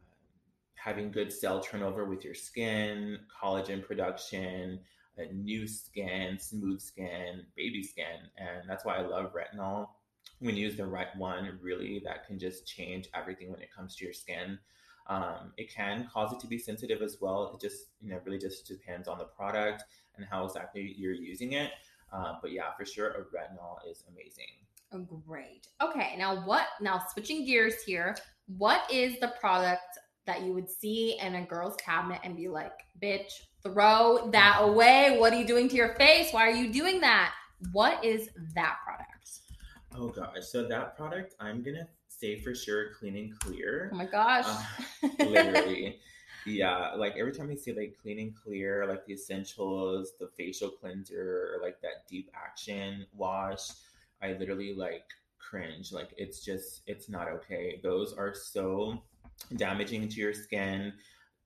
um, 0.00 0.38
having 0.74 1.10
good 1.10 1.32
cell 1.32 1.60
turnover 1.60 2.04
with 2.04 2.24
your 2.24 2.34
skin, 2.34 3.18
collagen 3.42 3.84
production, 3.84 4.80
new 5.32 5.66
skin, 5.66 6.38
smooth 6.38 6.80
skin, 6.80 7.44
baby 7.56 7.82
skin, 7.82 8.30
and 8.36 8.68
that's 8.68 8.84
why 8.84 8.96
I 8.96 9.00
love 9.00 9.32
retinol 9.34 9.88
when 10.40 10.56
you 10.56 10.66
use 10.66 10.76
the 10.76 10.86
right 10.86 11.14
one, 11.16 11.58
really, 11.60 12.00
that 12.04 12.26
can 12.26 12.38
just 12.38 12.66
change 12.66 13.08
everything 13.14 13.50
when 13.50 13.60
it 13.60 13.74
comes 13.74 13.96
to 13.96 14.04
your 14.04 14.14
skin. 14.14 14.58
Um, 15.08 15.52
it 15.56 15.72
can 15.72 16.08
cause 16.12 16.32
it 16.32 16.40
to 16.40 16.46
be 16.46 16.58
sensitive 16.58 17.00
as 17.00 17.18
well. 17.20 17.52
It 17.54 17.60
just, 17.60 17.86
you 18.00 18.10
know, 18.10 18.20
really 18.24 18.38
just 18.38 18.66
depends 18.66 19.08
on 19.08 19.18
the 19.18 19.24
product 19.24 19.84
and 20.16 20.26
how 20.30 20.44
exactly 20.44 20.94
you're 20.98 21.14
using 21.14 21.52
it. 21.52 21.70
Uh, 22.12 22.34
but 22.42 22.52
yeah, 22.52 22.72
for 22.76 22.84
sure, 22.84 23.08
a 23.10 23.20
retinol 23.20 23.78
is 23.90 24.04
amazing. 24.08 24.44
Oh, 24.92 25.20
great. 25.26 25.66
Okay. 25.82 26.14
Now, 26.18 26.44
what? 26.46 26.66
Now, 26.80 27.02
switching 27.12 27.44
gears 27.44 27.82
here. 27.84 28.16
What 28.56 28.90
is 28.90 29.18
the 29.20 29.32
product 29.40 29.98
that 30.26 30.42
you 30.42 30.52
would 30.52 30.70
see 30.70 31.18
in 31.20 31.34
a 31.36 31.44
girl's 31.44 31.76
cabinet 31.76 32.20
and 32.24 32.36
be 32.36 32.48
like, 32.48 32.72
bitch, 33.02 33.32
throw 33.62 34.30
that 34.30 34.58
away? 34.60 35.16
What 35.18 35.32
are 35.32 35.36
you 35.36 35.46
doing 35.46 35.68
to 35.68 35.76
your 35.76 35.94
face? 35.96 36.32
Why 36.32 36.42
are 36.42 36.54
you 36.54 36.72
doing 36.72 37.00
that? 37.00 37.32
What 37.72 38.02
is 38.04 38.28
that 38.54 38.76
product? 38.84 39.40
Oh 39.94 40.08
gosh, 40.08 40.44
so 40.50 40.66
that 40.68 40.96
product 40.96 41.34
I'm 41.40 41.62
gonna 41.62 41.88
say 42.18 42.40
for 42.40 42.54
sure, 42.54 42.92
clean 42.98 43.16
and 43.16 43.38
clear. 43.40 43.90
Oh 43.92 43.96
my 43.96 44.06
gosh. 44.06 44.44
Uh, 44.46 45.08
literally. 45.24 46.00
Yeah 46.46 46.94
like 46.94 47.14
every 47.18 47.32
time 47.32 47.50
i 47.50 47.54
see 47.54 47.74
like 47.74 47.94
clean 48.00 48.18
and 48.20 48.34
clear 48.34 48.86
like 48.86 49.04
the 49.04 49.12
essentials 49.12 50.12
the 50.18 50.28
facial 50.34 50.70
cleanser 50.70 51.50
or 51.52 51.62
like 51.62 51.78
that 51.82 52.08
deep 52.08 52.30
action 52.34 53.04
wash 53.12 53.68
i 54.22 54.32
literally 54.32 54.72
like 54.72 55.04
cringe. 55.48 55.92
Like 55.92 56.10
it's 56.16 56.44
just 56.44 56.82
it's 56.86 57.08
not 57.08 57.28
okay. 57.28 57.80
Those 57.82 58.12
are 58.12 58.34
so 58.34 59.02
damaging 59.56 60.08
to 60.08 60.20
your 60.20 60.34
skin. 60.34 60.92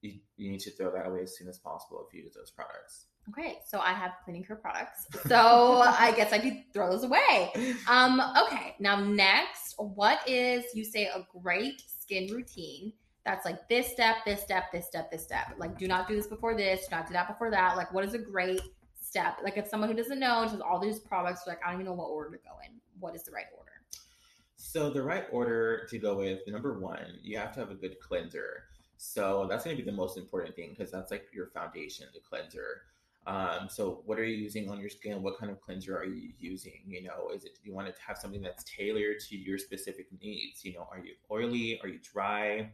You, 0.00 0.14
you 0.36 0.50
need 0.50 0.60
to 0.60 0.70
throw 0.70 0.90
that 0.92 1.06
away 1.06 1.22
as 1.22 1.36
soon 1.36 1.48
as 1.48 1.58
possible 1.58 2.04
if 2.06 2.14
you 2.14 2.24
use 2.24 2.34
those 2.34 2.50
products 2.50 3.06
Okay, 3.28 3.58
so 3.64 3.78
I 3.78 3.92
have 3.92 4.12
clean 4.24 4.36
and 4.36 4.46
clear 4.46 4.56
products. 4.56 5.06
So 5.26 5.82
I 5.86 6.12
guess 6.16 6.32
I 6.32 6.38
could 6.38 6.64
throw 6.72 6.90
those 6.90 7.04
away. 7.04 7.52
Um, 7.88 8.20
okay, 8.46 8.74
now 8.80 9.00
next, 9.00 9.74
what 9.78 10.18
is 10.28 10.64
you 10.74 10.84
say 10.84 11.04
a 11.06 11.24
great 11.40 11.82
skin 11.86 12.32
routine 12.32 12.92
that's 13.24 13.44
like 13.44 13.68
this 13.68 13.86
step, 13.88 14.16
this 14.26 14.42
step, 14.42 14.72
this 14.72 14.86
step, 14.86 15.10
this 15.10 15.22
step. 15.22 15.54
Like, 15.56 15.78
do 15.78 15.86
not 15.86 16.08
do 16.08 16.16
this 16.16 16.26
before 16.26 16.56
this, 16.56 16.86
do 16.88 16.96
not 16.96 17.06
do 17.06 17.12
that 17.12 17.28
before 17.28 17.50
that. 17.50 17.76
Like, 17.76 17.92
what 17.92 18.04
is 18.04 18.14
a 18.14 18.18
great 18.18 18.60
step? 19.00 19.38
Like, 19.44 19.56
if 19.56 19.68
someone 19.68 19.88
who 19.88 19.96
doesn't 19.96 20.18
know 20.18 20.44
just 20.44 20.60
all 20.60 20.80
these 20.80 20.98
products, 20.98 21.46
like, 21.46 21.60
I 21.64 21.70
don't 21.70 21.80
even 21.80 21.86
know 21.86 21.92
what 21.92 22.08
order 22.08 22.36
to 22.36 22.42
go 22.42 22.50
in. 22.66 22.72
What 22.98 23.14
is 23.14 23.22
the 23.22 23.30
right 23.30 23.46
order? 23.56 23.70
So 24.56 24.90
the 24.90 25.02
right 25.02 25.26
order 25.30 25.86
to 25.88 25.98
go 25.98 26.16
with 26.16 26.40
number 26.48 26.78
one, 26.78 27.18
you 27.22 27.38
have 27.38 27.52
to 27.52 27.60
have 27.60 27.70
a 27.70 27.74
good 27.74 28.00
cleanser. 28.00 28.64
So 28.96 29.46
that's 29.48 29.64
going 29.64 29.76
to 29.76 29.82
be 29.82 29.88
the 29.88 29.96
most 29.96 30.16
important 30.16 30.54
thing 30.56 30.70
because 30.70 30.90
that's 30.90 31.10
like 31.10 31.26
your 31.32 31.48
foundation, 31.48 32.06
the 32.14 32.20
cleanser. 32.20 32.82
Um, 33.26 33.68
so 33.68 34.02
what 34.04 34.18
are 34.18 34.24
you 34.24 34.36
using 34.36 34.68
on 34.68 34.80
your 34.80 34.88
skin? 34.88 35.22
What 35.22 35.38
kind 35.38 35.50
of 35.52 35.60
cleanser 35.60 35.96
are 35.96 36.04
you 36.04 36.30
using? 36.38 36.80
You 36.86 37.04
know, 37.04 37.30
is 37.34 37.44
it 37.44 37.54
do 37.54 37.60
you 37.68 37.74
want 37.74 37.86
to 37.88 37.94
have 38.04 38.18
something 38.18 38.42
that's 38.42 38.64
tailored 38.64 39.20
to 39.28 39.36
your 39.36 39.58
specific 39.58 40.06
needs? 40.20 40.64
You 40.64 40.74
know, 40.74 40.88
are 40.90 40.98
you 40.98 41.12
oily? 41.30 41.80
Are 41.82 41.88
you 41.88 42.00
dry? 42.00 42.70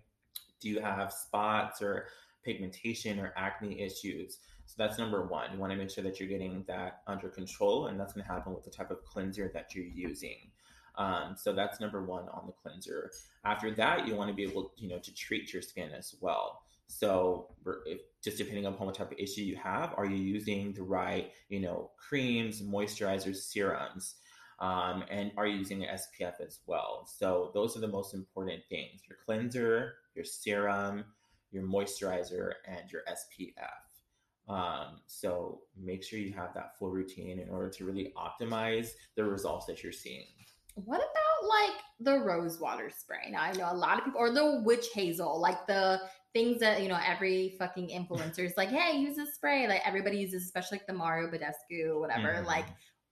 Do 0.60 0.68
you 0.68 0.80
have 0.80 1.12
spots 1.12 1.82
or 1.82 2.06
pigmentation 2.44 3.18
or 3.18 3.32
acne 3.36 3.80
issues? 3.80 4.38
So 4.64 4.74
that's 4.76 4.98
number 4.98 5.26
one. 5.26 5.52
You 5.52 5.58
want 5.58 5.72
to 5.72 5.78
make 5.78 5.90
sure 5.90 6.04
that 6.04 6.18
you're 6.18 6.28
getting 6.28 6.64
that 6.66 7.02
under 7.06 7.28
control, 7.28 7.86
and 7.86 7.98
that's 7.98 8.12
going 8.12 8.24
to 8.26 8.32
happen 8.32 8.54
with 8.54 8.64
the 8.64 8.70
type 8.70 8.90
of 8.90 9.04
cleanser 9.04 9.50
that 9.54 9.74
you're 9.74 9.84
using. 9.84 10.50
Um, 10.96 11.36
so 11.36 11.52
that's 11.52 11.78
number 11.80 12.04
one 12.04 12.24
on 12.30 12.46
the 12.46 12.52
cleanser. 12.52 13.12
After 13.44 13.70
that, 13.72 14.06
you 14.06 14.14
want 14.14 14.28
to 14.28 14.34
be 14.34 14.42
able, 14.42 14.72
you 14.76 14.88
know, 14.88 14.98
to 14.98 15.14
treat 15.14 15.52
your 15.52 15.62
skin 15.62 15.90
as 15.96 16.14
well. 16.20 16.62
So 16.88 17.54
if, 17.86 18.00
just 18.24 18.38
depending 18.38 18.66
upon 18.66 18.86
what 18.86 18.96
type 18.96 19.12
of 19.12 19.18
issue 19.18 19.42
you 19.42 19.56
have, 19.56 19.94
are 19.96 20.06
you 20.06 20.16
using 20.16 20.72
the 20.72 20.82
right, 20.82 21.30
you 21.48 21.60
know, 21.60 21.90
creams, 21.96 22.62
moisturizers, 22.62 23.36
serums? 23.36 24.16
Um, 24.58 25.04
and 25.08 25.30
are 25.36 25.46
you 25.46 25.58
using 25.58 25.84
an 25.84 25.96
SPF 25.96 26.40
as 26.44 26.58
well? 26.66 27.06
So 27.06 27.52
those 27.54 27.76
are 27.76 27.80
the 27.80 27.88
most 27.88 28.14
important 28.14 28.62
things: 28.68 29.02
your 29.08 29.18
cleanser, 29.24 29.94
your 30.16 30.24
serum, 30.24 31.04
your 31.52 31.62
moisturizer, 31.62 32.52
and 32.66 32.90
your 32.90 33.02
SPF. 33.08 34.52
Um, 34.52 35.00
so 35.06 35.60
make 35.76 36.02
sure 36.02 36.18
you 36.18 36.32
have 36.32 36.54
that 36.54 36.78
full 36.78 36.90
routine 36.90 37.38
in 37.38 37.50
order 37.50 37.68
to 37.68 37.84
really 37.84 38.12
optimize 38.16 38.88
the 39.14 39.24
results 39.24 39.66
that 39.66 39.82
you're 39.82 39.92
seeing. 39.92 40.26
What 40.84 40.98
about 40.98 41.48
like 41.48 41.80
the 42.00 42.18
rose 42.18 42.60
water 42.60 42.90
spray? 42.90 43.30
Now 43.30 43.42
I 43.42 43.52
know 43.52 43.68
a 43.70 43.74
lot 43.74 43.98
of 43.98 44.04
people, 44.04 44.20
or 44.20 44.30
the 44.30 44.60
witch 44.64 44.86
hazel, 44.94 45.40
like 45.40 45.66
the 45.66 46.00
things 46.32 46.60
that 46.60 46.82
you 46.82 46.88
know 46.88 46.98
every 47.04 47.56
fucking 47.58 47.88
influencer 47.88 48.44
is 48.44 48.54
like, 48.56 48.68
hey, 48.68 48.98
use 48.98 49.16
this 49.16 49.34
spray. 49.34 49.66
Like 49.66 49.82
everybody 49.84 50.18
uses, 50.18 50.44
especially 50.44 50.78
like 50.78 50.86
the 50.86 50.92
Mario 50.92 51.28
Badescu, 51.30 51.98
whatever. 51.98 52.34
Mm-hmm. 52.34 52.46
Like, 52.46 52.66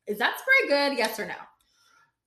is 0.06 0.18
that 0.18 0.38
spray 0.38 0.68
good? 0.68 0.98
Yes 0.98 1.18
or 1.18 1.26
no? 1.26 1.34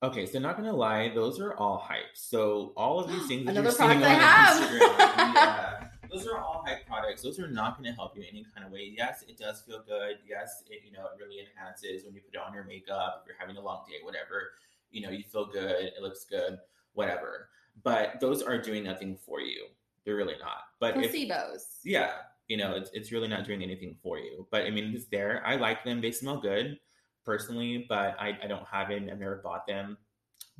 Okay, 0.02 0.24
so 0.24 0.38
not 0.38 0.56
gonna 0.56 0.74
lie, 0.74 1.12
those 1.14 1.40
are 1.40 1.54
all 1.54 1.76
hype. 1.76 2.14
So 2.14 2.72
all 2.76 3.00
of 3.00 3.10
these 3.10 3.26
things 3.28 3.46
that 3.46 3.54
you're 3.54 3.70
seeing 3.70 3.90
on 3.90 4.00
product 4.00 4.06
I 4.06 4.14
have. 4.14 4.62
Instagram, 4.62 5.34
yeah, 5.34 5.84
those 6.10 6.26
are 6.26 6.38
all 6.38 6.64
hype 6.66 6.86
products. 6.86 7.22
Those 7.22 7.38
are 7.38 7.48
not 7.48 7.76
gonna 7.76 7.92
help 7.92 8.16
you 8.16 8.22
in 8.22 8.28
any 8.28 8.46
kind 8.54 8.66
of 8.66 8.72
way. 8.72 8.92
Yes, 8.96 9.24
it 9.28 9.38
does 9.38 9.60
feel 9.60 9.82
good. 9.86 10.16
Yes, 10.26 10.64
it 10.70 10.82
you 10.84 10.92
know 10.92 11.04
it 11.04 11.22
really 11.22 11.40
enhances 11.40 12.04
when 12.04 12.14
you 12.14 12.22
put 12.22 12.34
it 12.34 12.40
on 12.40 12.54
your 12.54 12.64
makeup. 12.64 13.22
If 13.22 13.28
you're 13.28 13.36
having 13.38 13.56
a 13.56 13.60
long 13.60 13.84
day, 13.88 13.96
whatever, 14.02 14.52
you 14.90 15.02
know 15.02 15.10
you 15.10 15.24
feel 15.24 15.46
good. 15.46 15.92
It 15.96 16.02
looks 16.02 16.24
good, 16.24 16.58
whatever. 16.94 17.48
But 17.82 18.20
those 18.20 18.42
are 18.42 18.58
doing 18.58 18.84
nothing 18.84 19.16
for 19.24 19.40
you. 19.40 19.66
They're 20.04 20.16
really 20.16 20.36
not. 20.40 20.64
But 20.78 20.94
placebos. 20.94 21.54
If, 21.54 21.62
yeah, 21.84 22.10
you 22.48 22.56
know, 22.56 22.74
it's 22.74 22.90
it's 22.92 23.12
really 23.12 23.28
not 23.28 23.44
doing 23.44 23.62
anything 23.62 23.96
for 24.02 24.18
you. 24.18 24.46
But 24.50 24.64
I 24.64 24.70
mean, 24.70 24.92
it's 24.94 25.06
there. 25.06 25.42
I 25.46 25.56
like 25.56 25.84
them. 25.84 26.00
They 26.00 26.10
smell 26.10 26.38
good, 26.38 26.78
personally, 27.24 27.86
but 27.88 28.16
I, 28.18 28.38
I 28.42 28.46
don't 28.46 28.66
have 28.66 28.90
it. 28.90 29.02
I've 29.10 29.18
never 29.18 29.40
bought 29.42 29.66
them. 29.66 29.96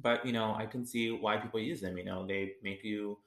But 0.01 0.25
you 0.25 0.33
know, 0.33 0.55
I 0.55 0.67
can 0.67 0.87
see 0.87 1.11
why 1.11 1.37
people 1.37 1.61
use 1.61 1.81
them. 1.81 1.99
You 1.99 2.05
know, 2.05 2.27
they 2.27 2.53
make 2.63 2.85
you 2.85 3.19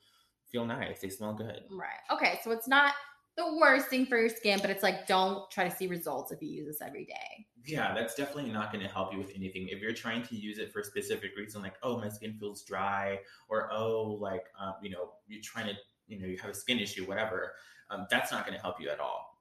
feel 0.51 0.65
nice. 0.65 1.01
They 1.01 1.10
smell 1.10 1.33
good. 1.33 1.62
Right. 1.69 1.89
Okay. 2.12 2.39
So 2.43 2.51
it's 2.51 2.67
not 2.67 2.93
the 3.36 3.58
worst 3.58 3.88
thing 3.88 4.06
for 4.06 4.18
your 4.18 4.30
skin, 4.30 4.60
but 4.62 4.70
it's 4.70 4.84
like 4.84 5.08
don't 5.08 5.50
try 5.50 5.68
to 5.68 5.75
see 5.75 5.88
results 5.88 6.32
if 6.32 6.42
you 6.42 6.50
use 6.50 6.68
this 6.68 6.82
every 6.82 7.06
day. 7.06 7.48
Yeah, 7.66 7.94
that's 7.94 8.16
definitely 8.16 8.52
not 8.52 8.72
going 8.72 8.86
to 8.86 8.92
help 8.92 9.13
you 9.13 9.18
with 9.18 9.32
anything. 9.36 9.70
If 9.70 9.80
you're 9.80 9.94
trying 9.94 10.24
to 10.24 10.36
use 10.36 10.58
it 10.58 10.72
for 10.72 10.82
a 10.82 10.84
specific 10.84 11.32
reason, 11.38 11.62
like 11.62 11.75
oh 11.82 11.98
my 11.98 12.10
skin 12.10 12.36
feels 12.40 12.63
dry, 12.63 13.20
or 13.50 13.72
oh 13.72 14.18
like 14.20 14.46
um, 14.60 14.75
you 14.82 14.90
know 14.90 15.13
you're 15.28 15.42
trying 15.42 15.68
to 15.68 15.74
you 16.08 16.20
know 16.20 16.28
you 16.28 16.38
have 16.38 16.52
a 16.52 16.56
skin 16.56 16.80
issue, 16.80 17.06
whatever, 17.06 17.54
um, 17.89 18.06
that's 18.10 18.32
not 18.32 18.46
going 18.46 18.56
to 18.56 18.62
help 18.62 18.80
you 18.80 18.89
at 18.89 19.00
all. 19.00 19.39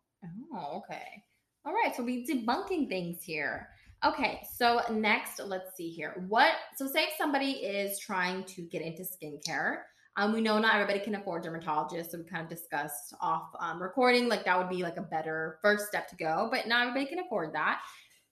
Oh, 0.55 0.79
okay. 0.79 1.25
All 1.65 1.73
right. 1.73 1.95
So 1.95 2.03
we 2.03 2.27
debunking 2.27 2.89
things 2.89 3.23
here. 3.23 3.69
Okay, 4.05 4.41
so 4.53 4.81
next, 4.91 5.39
let's 5.39 5.77
see 5.77 5.89
here. 5.89 6.25
What 6.29 6.55
so 6.77 6.89
say 6.89 7.05
if 7.05 7.11
somebody 7.17 7.53
is 7.53 8.01
trying 8.01 8.43
to 8.45 8.63
get 8.63 8.83
into 8.83 9.03
skincare, 9.05 9.83
um, 10.17 10.33
we 10.33 10.41
know 10.43 10.59
not 10.59 10.75
everybody 10.75 11.01
can 11.01 11.15
afford 11.15 11.45
dermatologists, 11.45 12.11
so 12.11 12.19
we 12.19 12.25
kind 12.25 12.43
of 12.43 12.49
discussed 12.49 13.15
off 13.21 13.51
um, 13.59 13.83
recording 13.83 14.29
like 14.29 14.45
that 14.45 14.59
would 14.59 14.69
be 14.69 14.83
like 14.83 14.99
a 14.99 15.03
better 15.03 15.59
first 15.63 15.87
step 15.87 16.09
to 16.09 16.17
go, 16.17 16.49
but 16.51 16.67
not 16.67 16.87
everybody 16.87 17.07
can 17.07 17.21
afford 17.21 17.55
that. 17.55 17.81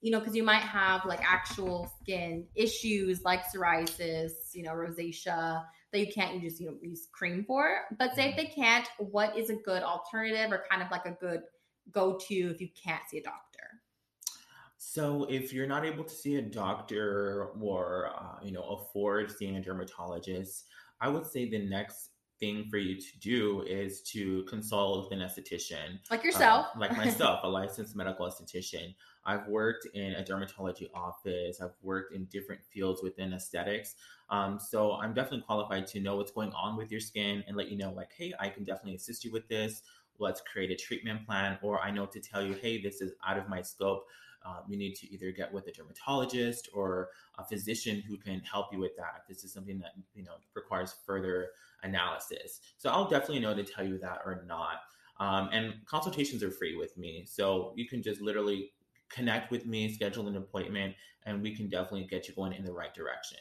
You 0.02 0.10
know, 0.10 0.18
because 0.18 0.34
you 0.34 0.42
might 0.42 0.62
have 0.62 1.04
like 1.04 1.20
actual 1.22 1.90
skin 2.00 2.46
issues 2.54 3.22
like 3.22 3.42
psoriasis, 3.44 4.30
you 4.54 4.62
know, 4.62 4.72
rosacea 4.72 5.62
that 5.92 5.98
you 5.98 6.06
can't 6.12 6.34
you 6.34 6.40
just 6.48 6.60
you 6.60 6.66
know 6.66 6.76
use 6.82 7.08
cream 7.12 7.44
for. 7.46 7.82
But 7.98 8.14
say 8.14 8.30
if 8.30 8.36
they 8.36 8.46
can't, 8.46 8.88
what 8.98 9.36
is 9.36 9.50
a 9.50 9.56
good 9.56 9.82
alternative 9.82 10.52
or 10.52 10.64
kind 10.70 10.82
of 10.82 10.90
like 10.90 11.06
a 11.06 11.12
good 11.12 11.40
go 11.92 12.18
to 12.28 12.34
if 12.34 12.60
you 12.60 12.68
can't 12.82 13.02
see 13.10 13.18
a 13.18 13.22
doctor? 13.22 13.40
So, 14.76 15.26
if 15.28 15.52
you're 15.52 15.66
not 15.66 15.84
able 15.84 16.04
to 16.04 16.14
see 16.14 16.36
a 16.36 16.42
doctor 16.42 17.50
or 17.60 18.10
uh, 18.16 18.42
you 18.42 18.52
know 18.52 18.62
afford 18.62 19.30
seeing 19.30 19.56
a 19.56 19.60
dermatologist, 19.60 20.64
I 21.00 21.08
would 21.08 21.26
say 21.26 21.48
the 21.48 21.58
next 21.58 22.10
thing 22.38 22.66
for 22.70 22.78
you 22.78 22.98
to 22.98 23.18
do 23.20 23.62
is 23.62 24.00
to 24.00 24.42
consult 24.44 25.04
with 25.04 25.18
an 25.18 25.24
esthetician, 25.24 25.98
like 26.10 26.24
yourself, 26.24 26.66
uh, 26.74 26.80
like 26.80 26.96
myself, 26.96 27.40
a 27.42 27.48
licensed 27.48 27.94
medical 27.94 28.26
esthetician. 28.26 28.94
I've 29.26 29.46
worked 29.46 29.86
in 29.92 30.14
a 30.14 30.22
dermatology 30.22 30.88
office. 30.94 31.60
I've 31.60 31.74
worked 31.82 32.14
in 32.14 32.24
different 32.24 32.62
fields 32.64 33.02
within 33.02 33.34
aesthetics. 33.34 33.94
Um, 34.30 34.58
so 34.58 34.92
I'm 34.92 35.12
definitely 35.12 35.42
qualified 35.42 35.86
to 35.88 36.00
know 36.00 36.16
what's 36.16 36.32
going 36.32 36.52
on 36.52 36.76
with 36.76 36.90
your 36.90 37.00
skin 37.00 37.44
and 37.46 37.56
let 37.56 37.68
you 37.68 37.76
know, 37.76 37.92
like, 37.92 38.10
hey, 38.16 38.32
I 38.40 38.48
can 38.48 38.64
definitely 38.64 38.94
assist 38.94 39.24
you 39.24 39.30
with 39.30 39.46
this. 39.48 39.82
Let's 40.18 40.40
create 40.40 40.70
a 40.70 40.76
treatment 40.76 41.26
plan, 41.26 41.58
or 41.62 41.80
I 41.80 41.90
know 41.90 42.06
to 42.06 42.20
tell 42.20 42.42
you, 42.42 42.54
hey, 42.54 42.80
this 42.80 43.00
is 43.00 43.12
out 43.26 43.38
of 43.38 43.48
my 43.48 43.62
scope 43.62 44.06
um, 44.44 44.62
you 44.68 44.76
need 44.76 44.94
to 44.96 45.12
either 45.12 45.30
get 45.30 45.52
with 45.52 45.66
a 45.66 45.72
dermatologist 45.72 46.68
or 46.72 47.10
a 47.38 47.44
physician 47.44 48.02
who 48.06 48.16
can 48.16 48.40
help 48.40 48.72
you 48.72 48.78
with 48.78 48.96
that. 48.96 49.24
This 49.28 49.44
is 49.44 49.52
something 49.52 49.78
that 49.80 49.92
you 50.14 50.24
know 50.24 50.32
requires 50.54 50.94
further 51.06 51.50
analysis. 51.82 52.60
So 52.78 52.90
I'll 52.90 53.08
definitely 53.08 53.40
know 53.40 53.54
to 53.54 53.64
tell 53.64 53.86
you 53.86 53.98
that 53.98 54.20
or 54.24 54.44
not. 54.46 54.82
Um, 55.18 55.50
and 55.52 55.74
consultations 55.86 56.42
are 56.42 56.50
free 56.50 56.76
with 56.76 56.96
me, 56.96 57.26
so 57.28 57.72
you 57.76 57.86
can 57.86 58.02
just 58.02 58.22
literally 58.22 58.72
connect 59.10 59.50
with 59.50 59.66
me, 59.66 59.92
schedule 59.92 60.28
an 60.28 60.36
appointment, 60.36 60.94
and 61.26 61.42
we 61.42 61.54
can 61.54 61.68
definitely 61.68 62.06
get 62.06 62.26
you 62.28 62.34
going 62.34 62.54
in 62.54 62.64
the 62.64 62.72
right 62.72 62.94
direction. 62.94 63.38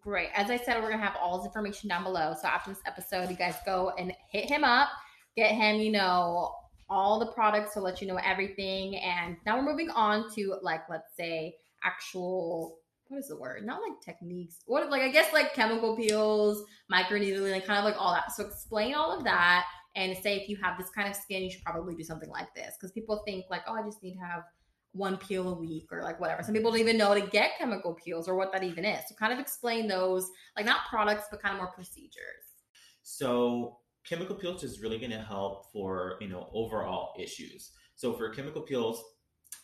Great. 0.00 0.28
As 0.34 0.50
I 0.50 0.58
said, 0.58 0.82
we're 0.82 0.90
gonna 0.90 1.02
have 1.02 1.16
all 1.20 1.38
this 1.38 1.46
information 1.46 1.88
down 1.88 2.04
below. 2.04 2.34
So 2.40 2.46
after 2.46 2.70
this 2.70 2.82
episode, 2.86 3.30
you 3.30 3.36
guys 3.36 3.56
go 3.64 3.92
and 3.98 4.12
hit 4.30 4.44
him 4.44 4.62
up, 4.62 4.90
get 5.34 5.52
him, 5.52 5.76
you 5.76 5.90
know, 5.90 6.54
all 6.90 7.18
the 7.18 7.32
products 7.32 7.74
to 7.74 7.80
let 7.80 8.00
you 8.00 8.08
know 8.08 8.18
everything. 8.24 8.96
And 8.96 9.36
now 9.46 9.56
we're 9.56 9.70
moving 9.70 9.90
on 9.90 10.32
to 10.34 10.56
like, 10.62 10.82
let's 10.88 11.14
say, 11.16 11.56
actual 11.84 12.78
what 13.08 13.18
is 13.18 13.28
the 13.28 13.36
word? 13.36 13.64
Not 13.64 13.80
like 13.80 14.00
techniques. 14.02 14.58
What 14.66 14.90
like 14.90 15.02
I 15.02 15.08
guess 15.08 15.32
like 15.32 15.54
chemical 15.54 15.96
peels, 15.96 16.62
microneedling, 16.92 17.64
kind 17.64 17.78
of 17.78 17.84
like 17.84 17.96
all 17.98 18.12
that. 18.12 18.32
So 18.32 18.44
explain 18.44 18.94
all 18.94 19.16
of 19.16 19.24
that 19.24 19.66
and 19.96 20.16
say 20.18 20.36
if 20.36 20.48
you 20.48 20.56
have 20.62 20.78
this 20.78 20.90
kind 20.90 21.08
of 21.08 21.16
skin, 21.16 21.42
you 21.42 21.50
should 21.50 21.64
probably 21.64 21.94
do 21.94 22.04
something 22.04 22.28
like 22.28 22.54
this. 22.54 22.74
Because 22.78 22.92
people 22.92 23.22
think 23.26 23.46
like, 23.50 23.62
oh, 23.66 23.74
I 23.74 23.82
just 23.82 24.02
need 24.02 24.14
to 24.14 24.20
have 24.20 24.42
one 24.92 25.16
peel 25.16 25.48
a 25.48 25.58
week 25.58 25.88
or 25.90 26.02
like 26.02 26.20
whatever. 26.20 26.42
Some 26.42 26.54
people 26.54 26.70
don't 26.70 26.80
even 26.80 26.98
know 26.98 27.14
to 27.14 27.26
get 27.26 27.58
chemical 27.58 27.94
peels 27.94 28.28
or 28.28 28.36
what 28.36 28.52
that 28.52 28.62
even 28.62 28.84
is. 28.84 29.00
So 29.08 29.14
kind 29.14 29.32
of 29.32 29.38
explain 29.38 29.88
those, 29.88 30.28
like 30.56 30.66
not 30.66 30.80
products, 30.90 31.26
but 31.30 31.42
kind 31.42 31.54
of 31.54 31.60
more 31.62 31.72
procedures. 31.72 32.44
So 33.02 33.78
chemical 34.08 34.34
peels 34.34 34.64
is 34.64 34.80
really 34.80 34.98
going 34.98 35.10
to 35.10 35.20
help 35.20 35.70
for 35.72 36.16
you 36.20 36.28
know 36.28 36.48
overall 36.52 37.12
issues. 37.18 37.72
So 37.94 38.12
for 38.12 38.30
chemical 38.30 38.62
peels 38.62 39.02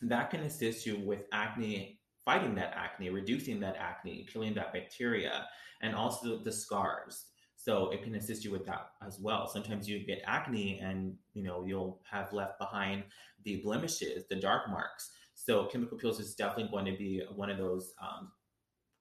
that 0.02 0.30
can 0.30 0.40
assist 0.40 0.86
you 0.86 0.98
with 0.98 1.24
acne 1.32 2.00
fighting 2.24 2.54
that 2.54 2.72
acne 2.74 3.10
reducing 3.10 3.60
that 3.60 3.76
acne 3.76 4.26
killing 4.30 4.54
that 4.54 4.72
bacteria 4.72 5.46
and 5.82 5.94
also 5.94 6.38
the 6.42 6.52
scars. 6.52 7.26
So 7.56 7.90
it 7.90 8.02
can 8.02 8.14
assist 8.16 8.44
you 8.44 8.50
with 8.50 8.66
that 8.66 8.88
as 9.06 9.18
well. 9.20 9.46
Sometimes 9.46 9.88
you 9.88 10.04
get 10.04 10.22
acne 10.26 10.80
and 10.80 11.14
you 11.32 11.42
know 11.42 11.64
you'll 11.64 12.00
have 12.10 12.32
left 12.32 12.58
behind 12.58 13.04
the 13.44 13.60
blemishes 13.62 14.24
the 14.28 14.36
dark 14.36 14.68
marks. 14.68 15.10
So 15.34 15.66
chemical 15.66 15.98
peels 15.98 16.20
is 16.20 16.34
definitely 16.34 16.70
going 16.70 16.86
to 16.86 16.96
be 16.98 17.22
one 17.34 17.50
of 17.50 17.58
those 17.58 17.92
um, 18.00 18.30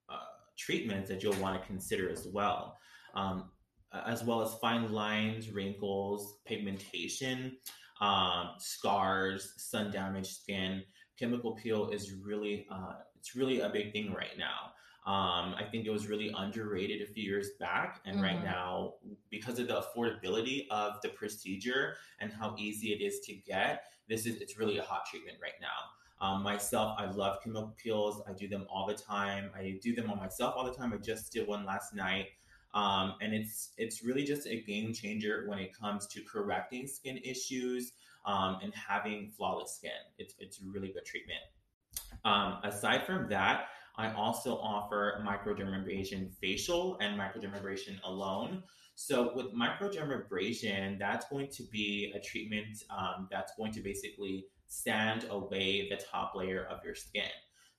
uh, 0.10 0.26
treatments 0.58 1.10
that 1.10 1.22
you'll 1.22 1.40
want 1.42 1.60
to 1.60 1.68
consider 1.68 2.10
as 2.10 2.28
well. 2.28 2.78
Um, 3.16 3.52
uh, 3.94 4.02
as 4.06 4.24
well 4.24 4.42
as 4.42 4.54
fine 4.56 4.92
lines, 4.92 5.50
wrinkles, 5.52 6.38
pigmentation, 6.46 7.58
um, 8.02 8.52
scars, 8.58 9.54
sun 9.58 9.92
damaged 9.92 10.28
skin. 10.42 10.84
Chemical 11.18 11.54
peel 11.54 11.90
is 11.90 12.12
really 12.14 12.66
uh, 12.72 12.94
it's 13.18 13.36
really 13.36 13.62
a 13.62 13.70
big 13.70 13.94
thing 13.94 14.14
right 14.14 14.38
now. 14.38 14.72
Um, 15.06 15.54
I 15.56 15.68
think 15.70 15.86
it 15.86 15.90
was 15.92 16.08
really 16.08 16.34
underrated 16.38 17.02
a 17.02 17.06
few 17.06 17.24
years 17.24 17.52
back, 17.60 18.00
and 18.06 18.22
right 18.22 18.38
Mhm. 18.40 18.44
now, 18.46 18.94
because 19.30 19.60
of 19.60 19.68
the 19.68 19.82
affordability 19.82 20.66
of 20.70 21.02
the 21.02 21.10
procedure 21.10 21.98
and 22.20 22.32
how 22.32 22.56
easy 22.58 22.94
it 22.94 23.02
is 23.02 23.20
to 23.26 23.34
get, 23.34 23.84
this 24.08 24.26
is 24.26 24.38
it's 24.38 24.58
really 24.58 24.78
a 24.78 24.84
hot 24.84 25.06
treatment 25.06 25.38
right 25.42 25.60
now. 25.62 25.92
Um, 26.26 26.42
myself, 26.42 26.96
I 26.98 27.06
love 27.12 27.42
chemical 27.44 27.76
peels. 27.78 28.22
I 28.26 28.32
do 28.32 28.48
them 28.48 28.66
all 28.70 28.88
the 28.88 28.94
time. 28.94 29.52
I 29.54 29.78
do 29.82 29.94
them 29.94 30.10
on 30.10 30.18
myself 30.18 30.56
all 30.56 30.64
the 30.64 30.74
time. 30.74 30.94
I 30.94 30.98
just 30.98 31.34
did 31.34 31.48
one 31.48 31.66
last 31.66 31.94
night, 31.94 32.30
um, 32.74 33.16
and 33.22 33.34
it's 33.34 33.74
it's 33.78 34.04
really 34.04 34.24
just 34.24 34.48
a 34.48 34.62
game 34.62 34.94
changer 34.94 35.46
when 35.48 35.60
it 35.60 35.78
comes 35.78 36.08
to 36.08 36.22
correcting 36.22 36.88
skin 36.88 37.20
issues 37.24 37.94
um, 38.26 38.58
and 38.64 38.74
having 38.74 39.30
flawless 39.30 39.76
skin. 39.76 39.92
It's 40.18 40.36
it's 40.40 40.62
a 40.62 40.66
really 40.66 40.90
good 40.90 41.06
treatment. 41.06 41.42
Um, 42.26 42.60
aside 42.64 43.06
from 43.06 43.30
that, 43.30 43.68
I 43.98 44.12
also 44.14 44.58
offer 44.58 45.24
microdermabrasion 45.26 46.34
facial 46.34 46.98
and 47.00 47.20
microdermabrasion 47.20 48.02
alone. 48.04 48.64
So 48.96 49.34
with 49.36 49.54
microdermabrasion, 49.54 51.00
that's 51.00 51.28
going 51.28 51.50
to 51.50 51.64
be 51.64 52.14
a 52.16 52.20
treatment 52.20 52.84
um, 52.96 53.28
that's 53.32 53.54
going 53.58 53.72
to 53.74 53.82
basically 53.82 54.46
sand 54.68 55.26
away 55.30 55.90
the 55.90 55.98
top 55.98 56.34
layer 56.36 56.66
of 56.66 56.84
your 56.84 56.96
skin. 56.96 57.30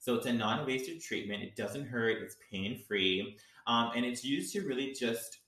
So 0.05 0.15
it's 0.15 0.27
a 0.27 0.33
non-invasive 0.35 1.03
treatment. 1.03 1.43
It 1.43 1.57
doesn't 1.57 1.87
hurt. 1.87 2.23
It's 2.23 2.37
pain-free, 2.53 3.39
um, 3.67 3.93
and 3.97 4.05
it's 4.05 4.23
used 4.23 4.53
to 4.53 4.61
really 4.61 4.93
just 4.93 5.39